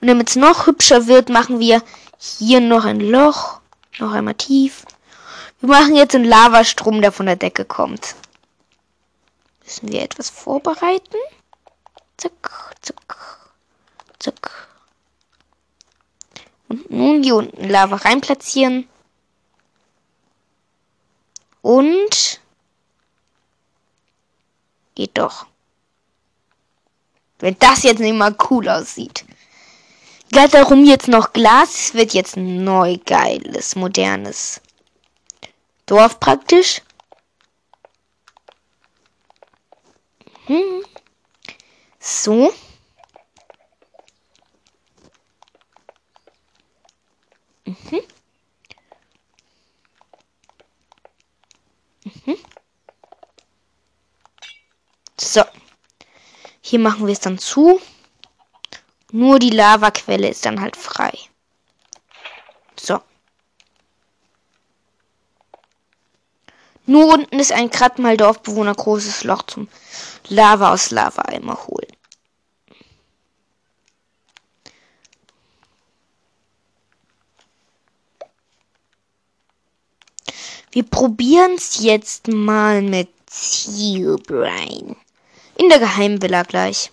Und 0.00 0.08
damit 0.08 0.28
es 0.28 0.36
noch 0.36 0.66
hübscher 0.66 1.06
wird, 1.06 1.30
machen 1.30 1.60
wir 1.60 1.82
hier 2.18 2.60
noch 2.60 2.84
ein 2.84 3.00
Loch. 3.00 3.60
Noch 3.98 4.12
einmal 4.12 4.34
tief. 4.34 4.84
Wir 5.60 5.70
machen 5.70 5.96
jetzt 5.96 6.14
einen 6.14 6.26
Lavastrom, 6.26 7.00
der 7.00 7.10
von 7.10 7.24
der 7.24 7.36
Decke 7.36 7.64
kommt. 7.64 8.16
Müssen 9.64 9.90
wir 9.90 10.02
etwas 10.02 10.28
vorbereiten. 10.28 11.16
Zack, 12.18 12.74
zack, 12.82 13.38
zack. 14.18 14.68
Und 16.68 16.90
nun 16.90 17.22
hier 17.22 17.36
unten 17.36 17.66
Lava 17.66 17.96
rein 17.96 18.20
platzieren. 18.20 18.86
Und 21.62 22.40
geht 24.94 25.16
doch. 25.18 25.46
Wenn 27.38 27.58
das 27.58 27.82
jetzt 27.82 28.00
nicht 28.00 28.14
mal 28.14 28.34
cool 28.50 28.68
aussieht. 28.68 29.24
Gleich 30.30 30.50
darum 30.50 30.84
jetzt 30.84 31.08
noch 31.08 31.32
Glas. 31.32 31.74
Es 31.74 31.94
wird 31.94 32.14
jetzt 32.14 32.36
neu 32.36 32.98
geiles, 33.04 33.76
modernes 33.76 34.60
Dorf 35.86 36.18
praktisch. 36.18 36.82
Hm. 40.46 40.84
So. 42.00 42.52
Mhm. 47.66 48.00
Mhm. 52.04 52.36
So. 55.24 55.42
Hier 56.60 56.78
machen 56.78 57.06
wir 57.06 57.12
es 57.12 57.20
dann 57.20 57.38
zu. 57.38 57.80
Nur 59.10 59.38
die 59.38 59.50
Lavaquelle 59.50 60.28
ist 60.28 60.44
dann 60.44 60.60
halt 60.60 60.76
frei. 60.76 61.16
So. 62.78 63.00
Nur 66.84 67.14
unten 67.14 67.38
ist 67.38 67.52
ein 67.52 67.70
gerade 67.70 68.02
mal 68.02 68.18
Dorfbewohner 68.18 68.74
großes 68.74 69.24
Loch 69.24 69.42
zum 69.44 69.68
Lava 70.28 70.74
aus 70.74 70.90
Lava-Eimer 70.90 71.66
holen. 71.66 71.96
Wir 80.72 80.82
probieren 80.82 81.54
es 81.54 81.82
jetzt 81.82 82.28
mal 82.28 82.82
mit 82.82 83.08
Brain. 84.26 84.96
In 85.56 85.68
der 85.68 85.78
Geheimvilla 85.78 86.42
gleich. 86.42 86.90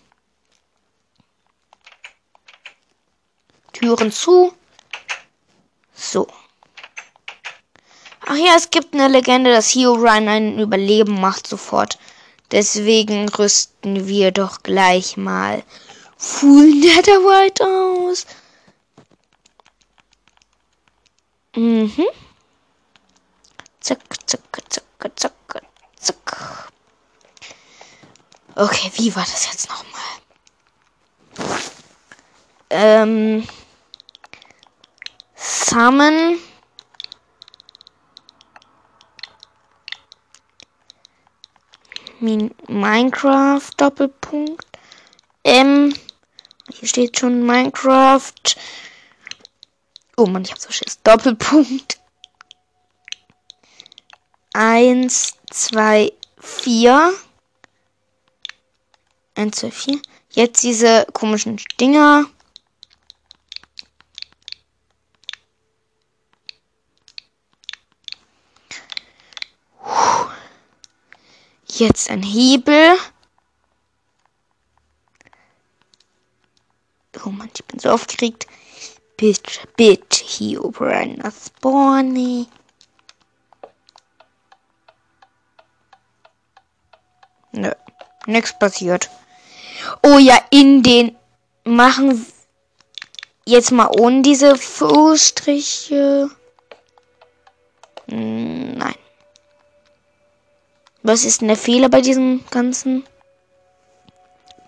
Türen 3.73 4.11
zu. 4.11 4.53
So. 5.95 6.27
Ach 8.21 8.35
ja, 8.35 8.55
es 8.55 8.69
gibt 8.69 8.93
eine 8.93 9.07
Legende, 9.07 9.51
dass 9.51 9.73
Herobrine 9.73 10.31
ein 10.31 10.59
Überleben 10.59 11.19
macht 11.19 11.47
sofort. 11.47 11.97
Deswegen 12.51 13.29
rüsten 13.29 14.07
wir 14.07 14.31
doch 14.31 14.61
gleich 14.61 15.17
mal 15.17 15.63
Full 16.17 16.69
Netherite 16.75 17.65
aus. 17.65 18.27
Mhm. 21.55 22.05
Zack, 23.79 23.99
zack, 24.27 24.41
zack, 24.69 25.19
zack, 25.19 25.61
zack. 25.95 26.71
Okay, 28.55 28.91
wie 28.95 29.15
war 29.15 29.23
das 29.23 29.45
jetzt 29.45 29.69
nochmal? 29.69 30.01
Ähm. 32.69 33.47
Summon. 35.35 36.37
Minecraft 42.19 43.69
Doppelpunkt. 43.77 44.65
M. 45.43 45.93
Hier 46.71 46.87
steht 46.87 47.17
schon 47.17 47.45
Minecraft. 47.45 48.55
Oh 50.17 50.27
Mann, 50.27 50.43
ich 50.43 50.51
hab 50.51 50.59
so 50.59 50.71
Schiss. 50.71 51.01
Doppelpunkt. 51.01 51.99
1, 54.53 55.33
2, 55.49 56.11
4. 56.39 57.13
1, 59.35 59.55
2, 59.55 59.71
4. 59.71 60.01
Jetzt 60.31 60.63
diese 60.63 61.05
komischen 61.13 61.59
Dinger. 61.79 62.25
Jetzt 71.67 72.09
ein 72.09 72.21
Hebel. 72.21 72.97
Oh 77.25 77.29
Mann, 77.29 77.49
ich 77.53 77.63
bin 77.65 77.79
so 77.79 77.89
aufgeregt. 77.89 78.47
Bitte, 79.17 79.67
bitte, 79.77 80.23
hier 80.23 80.63
oben 80.65 81.21
spawny. 81.31 82.47
Nö, 87.51 87.71
nichts 88.25 88.57
passiert. 88.57 89.09
Oh 90.03 90.17
ja, 90.17 90.37
in 90.49 90.83
den 90.83 91.15
machen 91.63 92.25
jetzt 93.45 93.71
mal 93.71 93.87
ohne 93.87 94.21
diese 94.21 94.55
Fußstriche. 94.55 96.29
Hm, 98.09 98.77
nein. 98.77 98.95
Was 101.03 101.25
ist 101.25 101.41
denn 101.41 101.47
der 101.47 101.57
Fehler 101.57 101.89
bei 101.89 102.01
diesem 102.01 102.43
Ganzen? 102.51 103.03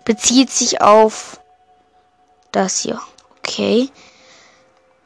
Bezieht 0.04 0.50
sich 0.50 0.80
auf 0.80 1.40
das 2.52 2.80
hier. 2.80 3.00
Okay. 3.38 3.88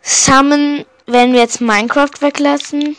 Summon, 0.02 0.84
wenn 1.06 1.32
wir 1.32 1.40
jetzt 1.40 1.60
Minecraft 1.60 2.20
weglassen. 2.20 2.96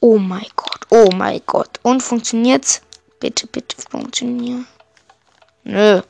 Oh 0.00 0.18
mein 0.18 0.46
Gott, 0.54 0.80
oh 0.90 1.10
mein 1.12 1.40
Gott. 1.46 1.80
Und 1.82 2.02
funktioniert's? 2.02 2.82
Bitte, 3.20 3.46
bitte 3.46 3.76
funktionieren. 3.90 4.66
Nö. 5.64 6.02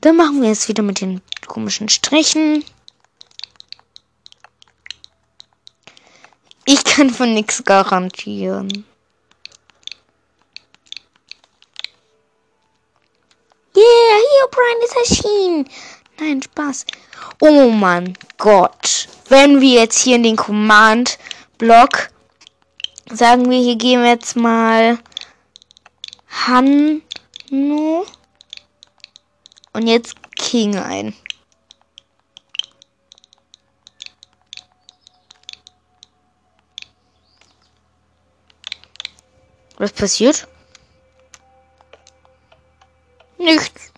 Dann 0.00 0.16
machen 0.16 0.42
wir 0.42 0.50
es 0.50 0.68
wieder 0.68 0.82
mit 0.82 1.00
den 1.00 1.22
komischen 1.46 1.88
Strichen. 1.88 2.64
Ich 6.64 6.84
kann 6.84 7.10
von 7.10 7.32
nichts 7.32 7.64
garantieren. 7.64 8.84
Yeah, 13.74 14.18
hier 14.18 14.48
Brian 14.50 14.82
ist 14.84 14.96
erschienen. 14.96 15.68
Nein, 16.18 16.42
Spaß. 16.42 16.84
Oh 17.40 17.70
mein 17.70 18.18
Gott. 18.36 19.08
wenn 19.28 19.60
wir 19.60 19.80
jetzt 19.80 20.02
hier 20.02 20.16
in 20.16 20.22
den 20.22 20.36
Command-Block 20.36 22.10
sagen 23.10 23.50
wir, 23.50 23.58
hier 23.58 23.76
gehen 23.76 24.02
wir 24.02 24.10
jetzt 24.10 24.36
mal 24.36 24.98
Hanno 26.46 28.06
und 29.72 29.86
jetzt 29.86 30.16
King 30.36 30.76
ein. 30.76 31.14
Was 39.76 39.92
passiert? 39.92 40.48
Nichts. 43.38 43.92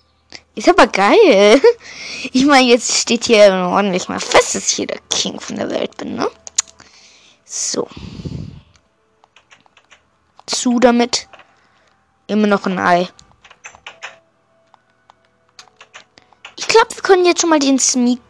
Ist 0.54 0.68
aber 0.68 0.86
geil. 0.86 1.60
Ich 2.32 2.44
meine, 2.44 2.68
jetzt 2.68 2.94
steht 2.94 3.24
hier 3.24 3.50
ordentlich 3.50 4.10
mal 4.10 4.20
fest, 4.20 4.54
dass 4.54 4.68
ich 4.68 4.74
hier 4.74 4.86
der 4.86 5.00
King 5.08 5.40
von 5.40 5.56
der 5.56 5.70
Welt 5.70 5.96
bin, 5.96 6.16
ne? 6.16 6.30
So. 7.46 7.88
Zu 10.44 10.78
damit. 10.80 11.29
Immer 12.30 12.46
noch 12.46 12.64
ein 12.64 12.78
Ei. 12.78 13.08
Ich 16.56 16.68
glaube, 16.68 16.94
wir 16.94 17.02
können 17.02 17.26
jetzt 17.26 17.40
schon 17.40 17.50
mal 17.50 17.58
den 17.58 17.80
Schmied, 17.80 18.20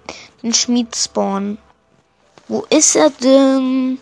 den 0.42 0.55
Schmied 0.55 0.96
spawnen. 0.96 1.59
Wo 2.48 2.64
ist 2.70 2.96
er 2.96 3.11
denn? 3.11 3.98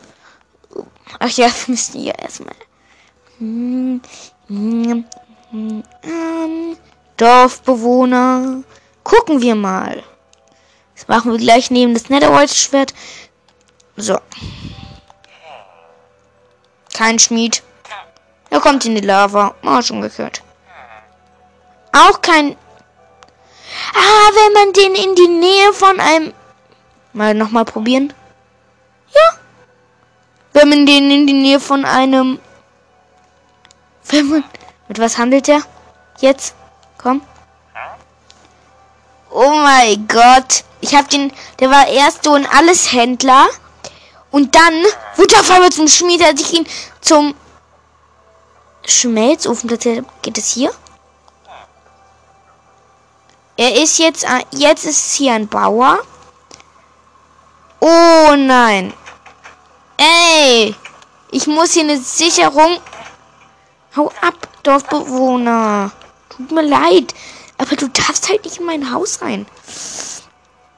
Ach 1.18 1.30
ja, 1.30 1.46
wir 1.66 1.72
müssen 1.72 2.00
hier 2.00 2.16
erstmal. 2.16 2.54
Hm, 3.38 4.00
hm, 4.46 5.04
hm, 5.50 5.82
ähm, 6.04 6.76
Dorfbewohner. 7.16 8.62
Gucken 9.02 9.42
wir 9.42 9.56
mal. 9.56 10.04
Das 10.94 11.08
machen 11.08 11.32
wir 11.32 11.38
gleich 11.38 11.72
neben 11.72 11.94
das 11.94 12.08
Netherwolf-Schwert. 12.08 12.94
So. 13.96 14.16
Kein 16.94 17.18
Schmied. 17.18 17.64
Er 18.58 18.62
kommt 18.62 18.84
in 18.86 18.96
die 18.96 19.02
Lava. 19.02 19.54
Oh, 19.62 19.80
schon 19.82 20.00
gehört. 20.00 20.42
Auch 21.92 22.20
kein... 22.20 22.56
Ah, 23.94 24.30
wenn 24.34 24.52
man 24.52 24.72
den 24.72 24.96
in 24.96 25.14
die 25.14 25.28
Nähe 25.28 25.72
von 25.72 26.00
einem... 26.00 26.34
Mal 27.12 27.34
nochmal 27.34 27.64
probieren. 27.64 28.12
Ja. 29.14 29.38
Wenn 30.54 30.70
man 30.70 30.86
den 30.86 31.08
in 31.08 31.28
die 31.28 31.34
Nähe 31.34 31.60
von 31.60 31.84
einem... 31.84 32.40
Wenn 34.08 34.28
man... 34.28 34.44
Mit 34.88 34.98
was 34.98 35.18
handelt 35.18 35.48
er? 35.48 35.62
Jetzt? 36.18 36.56
Komm. 37.00 37.22
Oh 39.30 39.52
mein 39.52 40.08
Gott. 40.08 40.64
Ich 40.80 40.96
hab 40.96 41.08
den... 41.10 41.32
Der 41.60 41.70
war 41.70 41.86
erst 41.86 42.24
so 42.24 42.32
ein 42.34 42.44
Alleshändler. 42.44 43.46
Und 44.32 44.56
dann 44.56 44.82
wurde 45.14 45.34
er 45.34 45.40
auf 45.42 45.50
einmal 45.52 45.70
zum 45.70 45.86
Schmied, 45.86 46.24
als 46.24 46.40
ich 46.40 46.54
ihn 46.54 46.66
zum 47.00 47.36
Schmelzofen. 48.88 49.68
Geht 50.22 50.38
es 50.38 50.48
hier? 50.48 50.72
Er 53.56 53.82
ist 53.82 53.98
jetzt, 53.98 54.26
jetzt 54.52 54.84
ist 54.84 55.14
hier 55.14 55.34
ein 55.34 55.48
Bauer. 55.48 55.98
Oh 57.80 58.34
nein. 58.36 58.92
Ey, 59.96 60.74
ich 61.30 61.46
muss 61.46 61.72
hier 61.72 61.82
eine 61.82 61.98
Sicherung. 61.98 62.78
Hau 63.96 64.12
ab, 64.20 64.48
Dorfbewohner. 64.62 65.90
Tut 66.28 66.52
mir 66.52 66.62
leid, 66.62 67.14
aber 67.56 67.74
du 67.74 67.88
darfst 67.88 68.28
halt 68.28 68.44
nicht 68.44 68.58
in 68.58 68.66
mein 68.66 68.92
Haus 68.92 69.22
rein. 69.22 69.46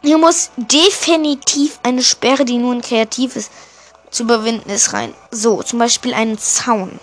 Hier 0.02 0.16
muss 0.16 0.50
definitiv 0.56 1.78
eine 1.82 2.02
Sperre, 2.02 2.46
die 2.46 2.56
nur 2.56 2.72
ein 2.72 2.80
kreatives 2.80 3.50
zu 4.10 4.22
überwinden 4.22 4.70
ist, 4.70 4.94
rein. 4.94 5.14
So, 5.30 5.62
zum 5.62 5.78
Beispiel 5.78 6.14
einen 6.14 6.38
Zaun. 6.38 6.98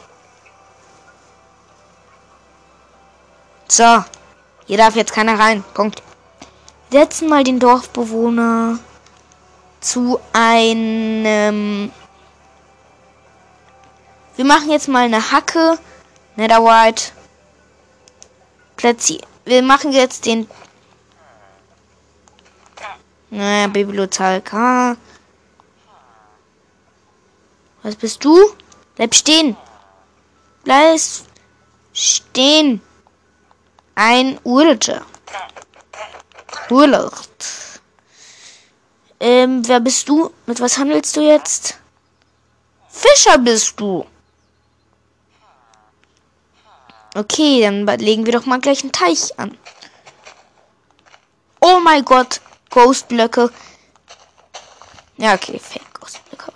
So. 3.68 4.04
Hier 4.66 4.78
darf 4.78 4.96
jetzt 4.96 5.14
keiner 5.14 5.40
rein. 5.40 5.64
Punkt. 5.74 6.04
Setzen 6.92 7.30
mal 7.30 7.44
den 7.44 7.60
Dorfbewohner 7.60 8.80
zu 9.80 10.20
einem. 10.34 11.92
Wir 14.36 14.46
machen 14.46 14.70
jetzt 14.70 14.88
mal 14.88 15.06
eine 15.06 15.32
Hacke. 15.32 15.78
Netherwhite. 16.36 17.12
Platzieren. 18.76 19.26
Wir 19.46 19.64
machen 19.64 19.92
jetzt 19.92 20.26
den. 20.26 20.50
Naja, 23.30 23.68
Bibliothekar. 23.68 24.98
Was 27.84 27.96
bist 27.96 28.24
du? 28.24 28.38
Bleib 28.96 29.16
stehen. 29.16 29.58
Bleib 30.64 31.00
stehen. 31.94 32.82
Ein 34.00 34.40
Urte. 34.44 35.04
Urlaub. 36.70 37.14
Ähm, 39.20 39.68
wer 39.68 39.80
bist 39.80 40.08
du? 40.08 40.32
Mit 40.46 40.62
was 40.62 40.78
handelst 40.78 41.16
du 41.16 41.22
jetzt? 41.22 41.80
Fischer 42.90 43.40
bist 43.40 43.80
du. 43.80 44.06
Okay, 47.16 47.62
dann 47.62 47.88
legen 47.98 48.28
wir 48.28 48.34
doch 48.34 48.46
mal 48.46 48.60
gleich 48.60 48.84
einen 48.84 48.92
Teich 48.92 49.40
an. 49.40 49.58
Oh 51.60 51.80
mein 51.80 52.06
Gott, 52.06 52.40
Ghostblöcke. 52.70 53.52
Ja, 55.18 55.34
okay, 55.34 55.58
Fake 55.58 56.00
Ghostblöcke. 56.00 56.54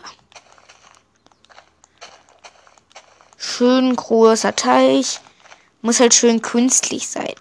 Schön 3.36 3.96
großer 3.96 4.56
Teich. 4.56 5.20
Muss 5.82 5.99
halt 5.99 6.13
schön 6.13 6.41
künstlich 6.41 7.07
sein. 7.07 7.34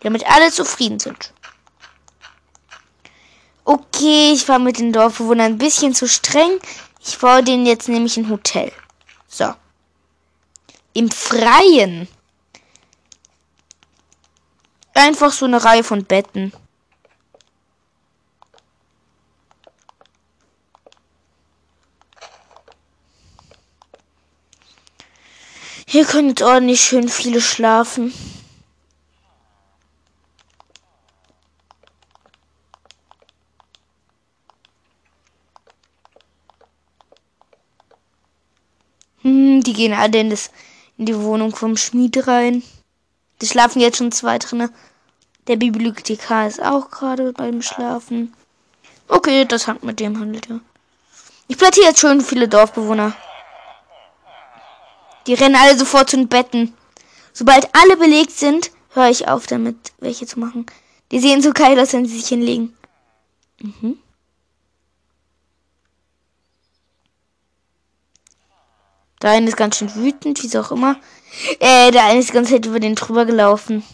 Damit 0.00 0.26
alle 0.26 0.52
zufrieden 0.52 1.00
sind. 1.00 1.32
Okay, 3.64 4.32
ich 4.32 4.48
war 4.48 4.58
mit 4.58 4.78
den 4.78 4.92
Dorfbewohnern 4.92 5.52
ein 5.52 5.58
bisschen 5.58 5.94
zu 5.94 6.08
streng. 6.08 6.58
Ich 7.04 7.18
baue 7.18 7.42
denen 7.42 7.66
jetzt 7.66 7.88
nämlich 7.88 8.16
ein 8.16 8.30
Hotel. 8.30 8.72
So. 9.26 9.52
Im 10.94 11.10
Freien. 11.10 12.08
Einfach 14.94 15.32
so 15.32 15.44
eine 15.44 15.62
Reihe 15.62 15.84
von 15.84 16.04
Betten. 16.04 16.52
Hier 25.90 26.04
können 26.04 26.28
jetzt 26.28 26.42
ordentlich 26.42 26.82
schön 26.82 27.08
viele 27.08 27.40
schlafen. 27.40 28.12
Hm, 39.22 39.62
die 39.62 39.72
gehen 39.72 39.94
alle 39.94 40.20
in, 40.20 40.28
das, 40.28 40.50
in 40.98 41.06
die 41.06 41.18
Wohnung 41.18 41.56
vom 41.56 41.78
Schmied 41.78 42.26
rein. 42.26 42.62
Die 43.40 43.46
schlafen 43.46 43.80
jetzt 43.80 43.96
schon 43.96 44.12
zwei 44.12 44.38
drin. 44.38 44.68
Der 45.46 45.56
Bibliothekar 45.56 46.46
ist 46.46 46.62
auch 46.62 46.90
gerade 46.90 47.32
beim 47.32 47.62
Schlafen. 47.62 48.34
Okay, 49.08 49.46
das 49.46 49.66
hat 49.66 49.82
mit 49.82 50.00
dem 50.00 50.20
handelt 50.20 50.50
ja. 50.50 50.60
Ich 51.46 51.56
platziere 51.56 51.86
jetzt 51.86 52.00
schön 52.00 52.20
viele 52.20 52.46
Dorfbewohner. 52.46 53.16
Die 55.28 55.34
rennen 55.34 55.56
alle 55.56 55.78
sofort 55.78 56.08
zu 56.10 56.16
den 56.16 56.28
Betten. 56.28 56.74
Sobald 57.34 57.68
alle 57.76 57.98
belegt 57.98 58.32
sind, 58.32 58.72
höre 58.94 59.10
ich 59.10 59.28
auf 59.28 59.46
damit, 59.46 59.76
welche 59.98 60.26
zu 60.26 60.40
machen. 60.40 60.64
Die 61.12 61.20
sehen 61.20 61.42
so 61.42 61.52
geil 61.52 61.78
aus, 61.78 61.92
wenn 61.92 62.06
sie 62.06 62.18
sich 62.18 62.28
hinlegen. 62.28 62.76
Mhm. 63.60 63.98
Der 69.20 69.30
eine 69.30 69.48
ist 69.48 69.56
ganz 69.56 69.76
schön 69.76 69.94
wütend, 69.94 70.42
wie 70.42 70.58
auch 70.58 70.70
immer. 70.70 70.96
Äh, 71.60 71.90
der 71.90 72.04
eine 72.04 72.20
ist 72.20 72.30
die 72.30 72.34
ganze 72.34 72.52
Zeit 72.54 72.66
über 72.66 72.80
den 72.80 72.94
drüber 72.94 73.26
gelaufen. 73.26 73.84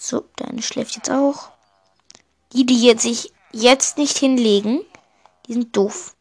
So, 0.00 0.24
der 0.38 0.48
eine 0.48 0.62
schläft 0.62 0.96
jetzt 0.96 1.10
auch. 1.10 1.50
Die, 2.52 2.64
die 2.64 2.80
jetzt 2.80 3.02
sich 3.02 3.32
jetzt 3.52 3.98
nicht 3.98 4.16
hinlegen, 4.16 4.80
die 5.46 5.52
sind 5.52 5.76
doof. 5.76 6.14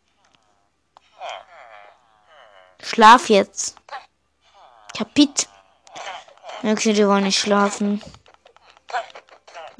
Schlaf 2.81 3.29
jetzt. 3.29 3.75
Kapit. 4.97 5.47
Okay, 6.63 6.93
die 6.93 7.07
wollen 7.07 7.23
nicht 7.23 7.39
schlafen. 7.39 8.01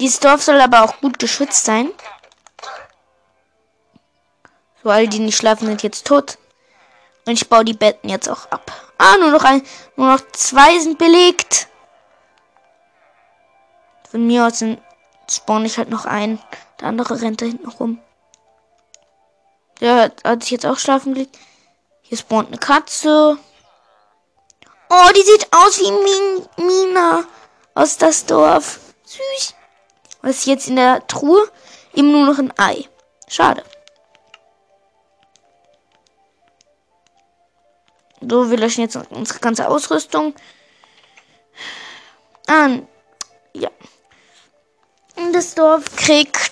Dieses 0.00 0.20
Dorf 0.20 0.42
soll 0.42 0.60
aber 0.60 0.82
auch 0.82 1.00
gut 1.00 1.18
geschützt 1.18 1.64
sein. 1.64 1.90
So, 4.82 4.90
alle, 4.90 5.06
die 5.06 5.20
nicht 5.20 5.36
schlafen, 5.36 5.66
sind 5.66 5.82
jetzt 5.82 6.06
tot. 6.06 6.38
Und 7.24 7.34
ich 7.34 7.48
baue 7.48 7.64
die 7.64 7.72
Betten 7.72 8.10
jetzt 8.10 8.28
auch 8.28 8.50
ab. 8.50 8.72
Ah, 8.98 9.16
nur 9.18 9.30
noch 9.30 9.44
ein, 9.44 9.62
nur 9.96 10.08
noch 10.08 10.20
zwei 10.32 10.78
sind 10.80 10.98
belegt. 10.98 11.68
Von 14.10 14.26
mir 14.26 14.46
aus 14.46 14.64
spawn 15.30 15.64
ich 15.64 15.78
halt 15.78 15.88
noch 15.88 16.04
ein. 16.04 16.40
Der 16.80 16.88
andere 16.88 17.20
rennt 17.20 17.40
da 17.40 17.46
hinten 17.46 17.68
rum. 17.68 18.00
Der 19.80 20.12
hat 20.24 20.42
sich 20.42 20.50
jetzt 20.50 20.66
auch 20.66 20.78
schlafen 20.78 21.14
gelegt. 21.14 21.38
Hier 22.12 22.18
spawnt 22.18 22.48
eine 22.48 22.58
Katze. 22.58 23.38
Oh, 24.90 25.10
die 25.16 25.22
sieht 25.22 25.48
aus 25.50 25.78
wie 25.78 25.90
Min 25.90 26.66
Mina 26.66 27.24
aus 27.72 27.96
das 27.96 28.26
Dorf. 28.26 28.80
Süß. 29.02 29.54
Was 30.20 30.36
ist 30.36 30.46
jetzt 30.46 30.68
in 30.68 30.76
der 30.76 31.06
Truhe? 31.06 31.50
Eben 31.94 32.12
nur 32.12 32.26
noch 32.26 32.38
ein 32.38 32.52
Ei. 32.58 32.86
Schade. 33.28 33.64
So, 38.20 38.50
wir 38.50 38.58
löschen 38.58 38.82
jetzt 38.82 38.98
unsere 39.08 39.38
ganze 39.38 39.66
Ausrüstung. 39.66 40.34
Ah, 42.46 42.68
ja. 43.54 43.70
Das 45.32 45.54
Dorf 45.54 45.84
kriegt 45.96 46.51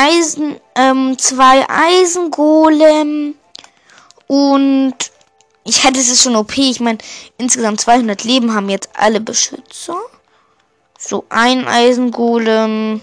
Eisen, 0.00 0.58
ähm, 0.76 1.18
zwei 1.18 1.68
Eisengolem 1.68 3.34
und 4.26 4.94
ich 5.64 5.84
hätte 5.84 6.00
es 6.00 6.22
schon 6.22 6.36
OP. 6.36 6.56
Ich 6.56 6.80
meine, 6.80 6.98
insgesamt 7.36 7.82
200 7.82 8.24
Leben 8.24 8.54
haben 8.54 8.70
jetzt 8.70 8.88
alle 8.94 9.20
Beschützer. 9.20 9.96
So, 10.98 11.24
ein 11.28 11.68
Eisengolem. 11.68 13.02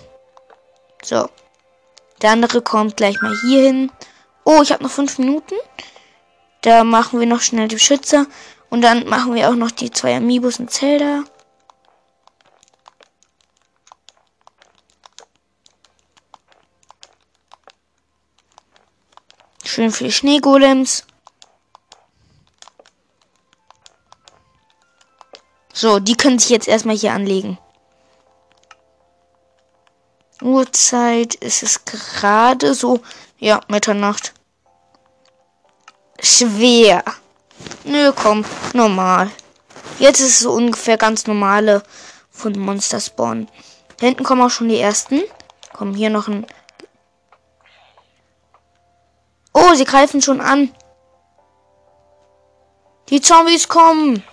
So. 1.03 1.29
Der 2.21 2.31
andere 2.31 2.63
kommt 2.63 2.97
gleich 2.97 3.21
mal 3.21 3.35
hier 3.41 3.63
hin. 3.63 3.91
Oh, 4.43 4.61
ich 4.63 4.71
habe 4.71 4.83
noch 4.83 4.91
fünf 4.91 5.19
Minuten. 5.19 5.53
Da 6.61 6.83
machen 6.83 7.19
wir 7.19 7.27
noch 7.27 7.41
schnell 7.41 7.67
die 7.67 7.75
Beschützer. 7.75 8.25
Und 8.71 8.81
dann 8.81 9.07
machen 9.07 9.35
wir 9.35 9.49
auch 9.49 9.55
noch 9.55 9.71
die 9.71 9.91
zwei 9.91 10.15
Amiibos 10.15 10.59
und 10.59 10.71
Zelda. 10.71 11.23
Schön 19.78 19.91
viele 19.91 20.11
Schneegolems. 20.11 21.03
So, 25.71 25.99
die 25.99 26.15
können 26.15 26.39
sich 26.39 26.49
jetzt 26.49 26.67
erstmal 26.67 26.95
hier 26.95 27.13
anlegen. 27.13 27.59
Uhrzeit 30.41 31.36
ist 31.36 31.61
es 31.61 31.86
gerade 31.86 32.73
so. 32.73 33.01
Ja, 33.38 33.61
Mitternacht. 33.67 34.34
Schwer. 36.21 37.03
Nö, 37.84 38.13
komm, 38.15 38.45
normal. 38.73 39.30
Jetzt 39.99 40.21
ist 40.21 40.28
es 40.30 40.39
so 40.39 40.53
ungefähr 40.53 40.97
ganz 40.97 41.28
normale 41.28 41.84
von 42.32 42.57
Monster 42.57 42.99
Spawn. 42.99 43.47
Hinten 43.99 44.23
kommen 44.23 44.41
auch 44.41 44.49
schon 44.49 44.69
die 44.69 44.80
ersten. 44.80 45.21
Kommen 45.71 45.93
hier 45.93 46.09
noch 46.09 46.28
ein. 46.28 46.47
Oh, 49.60 49.74
sie 49.74 49.86
greifen 49.86 50.22
schon 50.22 50.39
an. 50.39 50.72
Die 53.10 53.20
Zombies 53.20 53.68
kommen. 53.68 54.24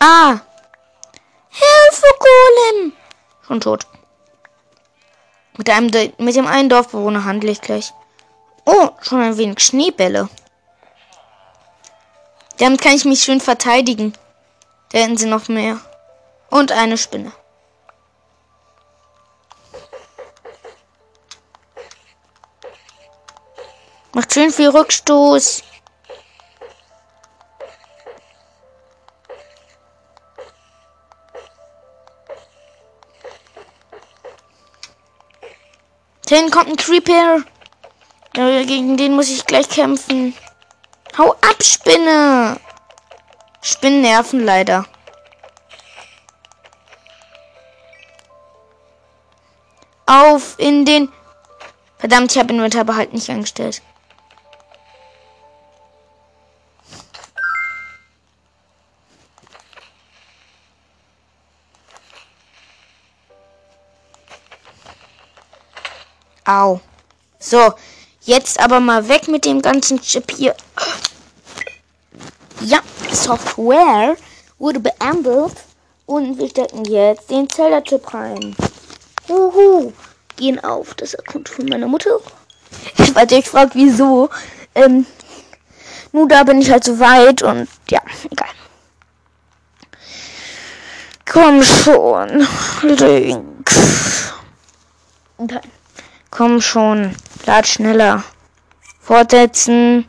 Ah! 0.00 0.40
Hilfe, 1.50 2.06
Golem! 2.18 2.92
Schon 3.46 3.60
tot. 3.60 3.86
Mit, 5.56 5.70
einem, 5.70 6.12
mit 6.18 6.34
dem 6.34 6.48
einen 6.48 6.68
Dorfbewohner 6.68 7.24
handle 7.24 7.52
ich 7.52 7.60
gleich. 7.60 7.92
Oh, 8.64 8.88
schon 9.02 9.20
ein 9.20 9.36
wenig 9.36 9.60
Schneebälle. 9.60 10.28
Damit 12.58 12.80
kann 12.80 12.94
ich 12.94 13.04
mich 13.04 13.22
schön 13.22 13.40
verteidigen. 13.40 14.12
Da 14.90 14.98
hätten 14.98 15.16
sie 15.16 15.26
noch 15.26 15.48
mehr. 15.48 15.80
Und 16.50 16.72
eine 16.72 16.98
Spinne. 16.98 17.32
Macht 24.12 24.32
schön 24.34 24.50
viel 24.50 24.70
Rückstoß. 24.70 25.62
Dann 36.28 36.50
kommt 36.50 36.68
ein 36.68 36.76
Creeper. 36.76 37.42
gegen 38.34 38.96
den 38.96 39.14
muss 39.14 39.30
ich 39.30 39.46
gleich 39.46 39.68
kämpfen. 39.68 40.34
Hau 41.18 41.32
ab, 41.32 41.60
Spinne. 41.60 42.60
Spinnen 43.60 44.02
nerven 44.02 44.44
leider. 44.44 44.86
Auf 50.06 50.54
in 50.58 50.84
den... 50.84 51.12
Verdammt, 51.98 52.30
ich 52.30 52.38
habe 52.38 52.52
Inventar 52.52 52.84
behalten 52.84 53.16
nicht 53.16 53.28
angestellt. 53.28 53.82
Au. 66.44 66.80
So, 67.40 67.74
jetzt 68.22 68.60
aber 68.60 68.78
mal 68.78 69.08
weg 69.08 69.26
mit 69.26 69.44
dem 69.44 69.60
ganzen 69.60 70.00
Chip 70.00 70.30
hier. 70.30 70.54
Ja, 72.60 72.80
Software 73.12 74.16
wurde 74.58 74.80
beendet 74.80 75.52
und 76.06 76.38
wir 76.38 76.48
stecken 76.48 76.84
jetzt 76.84 77.30
den 77.30 77.48
Zelda-Chip 77.48 78.12
rein. 78.12 78.56
Huhu. 79.28 79.92
Gehen 80.36 80.62
auf 80.64 80.94
das 80.94 81.14
Account 81.14 81.48
von 81.48 81.66
meiner 81.66 81.86
Mutter. 81.86 82.18
Ich 82.98 83.14
weiß, 83.14 83.30
ich 83.32 83.48
fragt, 83.48 83.74
wieso. 83.74 84.28
Ähm, 84.74 85.06
nur 86.12 86.26
da 86.26 86.42
bin 86.42 86.60
ich 86.60 86.70
halt 86.70 86.84
so 86.84 86.98
weit 86.98 87.42
und 87.42 87.68
ja, 87.90 88.00
egal. 88.30 88.48
Komm 91.30 91.62
schon, 91.62 92.46
Link. 92.82 93.70
Komm 96.30 96.60
schon, 96.60 97.14
lad 97.46 97.66
schneller. 97.66 98.24
Fortsetzen. 99.00 100.06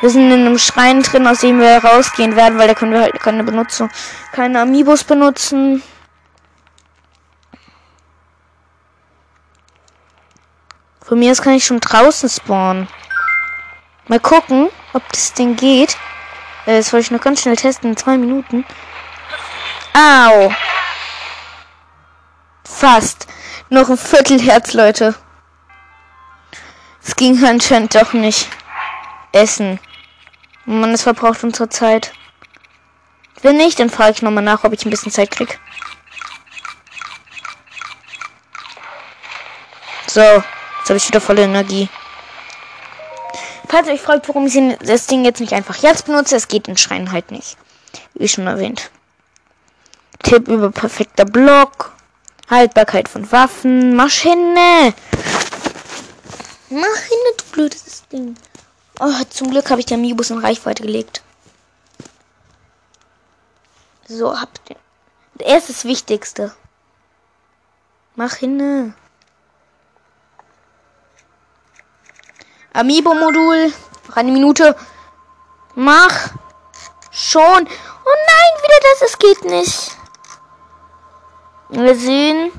Wir 0.00 0.08
sind 0.08 0.30
in 0.30 0.40
einem 0.40 0.58
Schrein 0.58 1.02
drin, 1.02 1.26
aus 1.26 1.40
dem 1.40 1.60
wir 1.60 1.84
rausgehen 1.84 2.34
werden, 2.34 2.58
weil 2.58 2.68
da 2.68 2.74
können 2.74 2.92
wir 2.92 3.02
halt 3.02 3.20
keine 3.20 3.44
Benutzung, 3.44 3.90
keine 4.32 4.60
Amiibos 4.60 5.04
benutzen. 5.04 5.82
Von 11.02 11.18
mir 11.18 11.32
aus 11.32 11.42
kann 11.42 11.54
ich 11.54 11.66
schon 11.66 11.80
draußen 11.80 12.28
spawnen. 12.30 12.88
Mal 14.08 14.20
gucken, 14.20 14.70
ob 14.92 15.06
das 15.12 15.34
Ding 15.34 15.56
geht. 15.56 15.96
Äh, 16.66 16.78
das 16.78 16.92
wollte 16.92 17.04
ich 17.04 17.10
noch 17.10 17.20
ganz 17.20 17.42
schnell 17.42 17.56
testen 17.56 17.90
in 17.90 17.96
zwei 17.96 18.16
Minuten. 18.16 18.64
Au! 19.92 20.52
Fast. 22.64 23.26
Noch 23.68 23.88
ein 23.90 23.98
Viertelherz, 23.98 24.72
Leute. 24.72 25.14
Es 27.04 27.16
ging 27.16 27.44
anscheinend 27.44 27.94
doch 27.94 28.12
nicht. 28.12 28.48
Essen. 29.32 29.78
Man, 30.64 30.92
es 30.92 31.02
verbraucht 31.02 31.42
unsere 31.42 31.68
Zeit. 31.68 32.12
Wenn 33.42 33.56
nicht, 33.56 33.80
dann 33.80 33.90
frage 33.90 34.12
ich 34.12 34.22
nochmal 34.22 34.44
nach, 34.44 34.64
ob 34.64 34.72
ich 34.72 34.84
ein 34.84 34.90
bisschen 34.90 35.12
Zeit 35.12 35.30
krieg. 35.30 35.58
So, 40.06 40.20
jetzt 40.20 40.88
habe 40.88 40.96
ich 40.96 41.08
wieder 41.08 41.20
volle 41.20 41.42
Energie. 41.42 41.88
Falls 43.68 43.86
ihr 43.86 43.94
euch 43.94 44.02
fragt, 44.02 44.28
warum 44.28 44.46
ich 44.46 44.58
das 44.80 45.06
Ding 45.06 45.24
jetzt 45.24 45.40
nicht 45.40 45.52
einfach 45.52 45.76
jetzt 45.76 46.06
benutze, 46.06 46.34
es 46.34 46.48
geht 46.48 46.66
in 46.66 46.76
Schreien 46.76 47.12
halt 47.12 47.30
nicht. 47.30 47.56
Wie 48.14 48.28
schon 48.28 48.48
erwähnt. 48.48 48.90
Tipp 50.22 50.48
über 50.48 50.70
perfekter 50.70 51.24
Block. 51.24 51.92
Haltbarkeit 52.50 53.08
von 53.08 53.30
Waffen. 53.30 53.94
Maschine. 53.94 54.92
Maschine, 56.68 57.30
du 57.38 57.44
blödes 57.52 58.02
Ding. 58.08 58.34
Oh, 59.02 59.24
zum 59.30 59.50
Glück 59.50 59.70
habe 59.70 59.80
ich 59.80 59.86
den 59.86 59.98
Amiibus 59.98 60.28
in 60.28 60.38
Reichweite 60.38 60.82
gelegt. 60.82 61.22
So, 64.06 64.38
habt 64.38 64.60
ihr. 64.68 64.76
Er 65.38 65.56
ist 65.56 65.70
das 65.70 65.86
Wichtigste. 65.86 66.54
Mach 68.14 68.34
hin. 68.34 68.94
Amiibo-Modul. 72.74 73.72
Noch 74.08 74.16
eine 74.16 74.32
Minute. 74.32 74.76
Mach. 75.74 76.32
Schon. 77.10 77.42
Oh 77.42 78.16
nein, 78.26 78.52
wieder 78.62 78.80
das. 78.82 79.10
Es 79.10 79.18
geht 79.18 79.44
nicht. 79.46 79.96
Wir 81.70 81.96
sehen. 81.96 82.52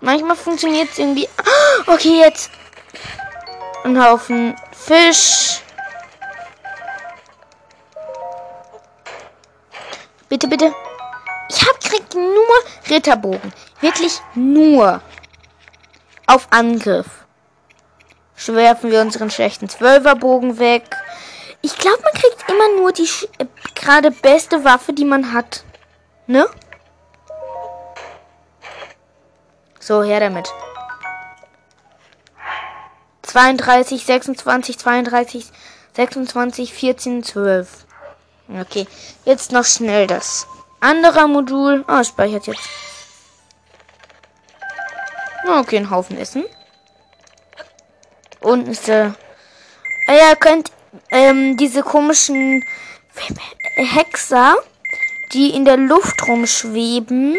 Manchmal 0.00 0.34
funktioniert 0.34 0.90
es 0.90 0.98
irgendwie. 0.98 1.28
Okay, 1.86 2.18
jetzt. 2.18 2.50
Ein 3.84 4.02
Haufen 4.02 4.56
Fisch. 4.86 5.60
Bitte, 10.28 10.46
bitte. 10.48 10.72
Ich 11.48 11.66
hab 11.66 11.80
krieg 11.80 12.14
nur 12.14 12.88
Ritterbogen. 12.88 13.52
Wirklich 13.80 14.20
nur. 14.34 15.00
Auf 16.26 16.46
Angriff. 16.50 17.06
Schwerfen 18.36 18.90
wir 18.90 19.00
unseren 19.00 19.30
schlechten 19.30 19.68
Zwölferbogen 19.68 20.58
weg. 20.58 20.84
Ich 21.60 21.76
glaube, 21.76 22.02
man 22.02 22.12
kriegt 22.12 22.48
immer 22.48 22.80
nur 22.80 22.92
die 22.92 23.08
äh, 23.38 23.46
gerade 23.74 24.10
beste 24.10 24.64
Waffe, 24.64 24.92
die 24.92 25.04
man 25.04 25.32
hat. 25.32 25.64
Ne? 26.26 26.48
So, 29.80 30.02
her 30.02 30.20
damit. 30.20 30.48
32, 33.28 34.04
26, 34.04 34.78
32, 34.78 35.46
26, 35.94 36.72
14, 36.72 37.22
12. 37.22 37.86
Okay, 38.60 38.86
jetzt 39.26 39.52
noch 39.52 39.66
schnell 39.66 40.06
das 40.06 40.46
andere 40.80 41.28
Modul. 41.28 41.84
Ah, 41.86 42.00
oh, 42.00 42.04
speichert 42.04 42.46
jetzt. 42.46 42.68
Okay, 45.46 45.76
ein 45.76 45.90
Haufen 45.90 46.16
Essen. 46.16 46.44
Unten 48.40 48.70
ist 48.70 48.88
der. 48.88 49.14
Ah 50.06 50.14
ja, 50.14 50.34
könnt 50.34 50.72
ähm, 51.10 51.58
diese 51.58 51.82
komischen 51.82 52.64
Hexer, 53.74 54.56
die 55.32 55.50
in 55.50 55.66
der 55.66 55.76
Luft 55.76 56.26
rumschweben, 56.26 57.36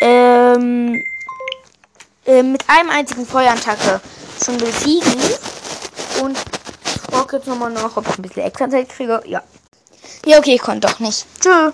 ähm, 0.00 1.04
äh, 2.24 2.42
mit 2.42 2.64
einem 2.68 2.88
einzigen 2.88 3.26
Feuerattacke 3.26 4.00
schon 4.48 4.58
besiegen. 4.58 5.20
Und 6.22 6.38
ich 6.84 7.00
frage 7.02 7.36
jetzt 7.36 7.46
nochmal 7.46 7.70
nach, 7.70 7.96
ob 7.96 8.08
ich 8.08 8.18
ein 8.18 8.22
bisschen 8.22 8.44
extra 8.44 8.68
Zeit 8.68 8.88
kriege. 8.88 9.22
Ja. 9.26 9.42
Ja, 10.24 10.38
okay, 10.38 10.54
ich 10.54 10.60
konnte 10.60 10.88
doch 10.88 10.98
nicht. 11.00 11.26
Tschüss. 11.40 11.72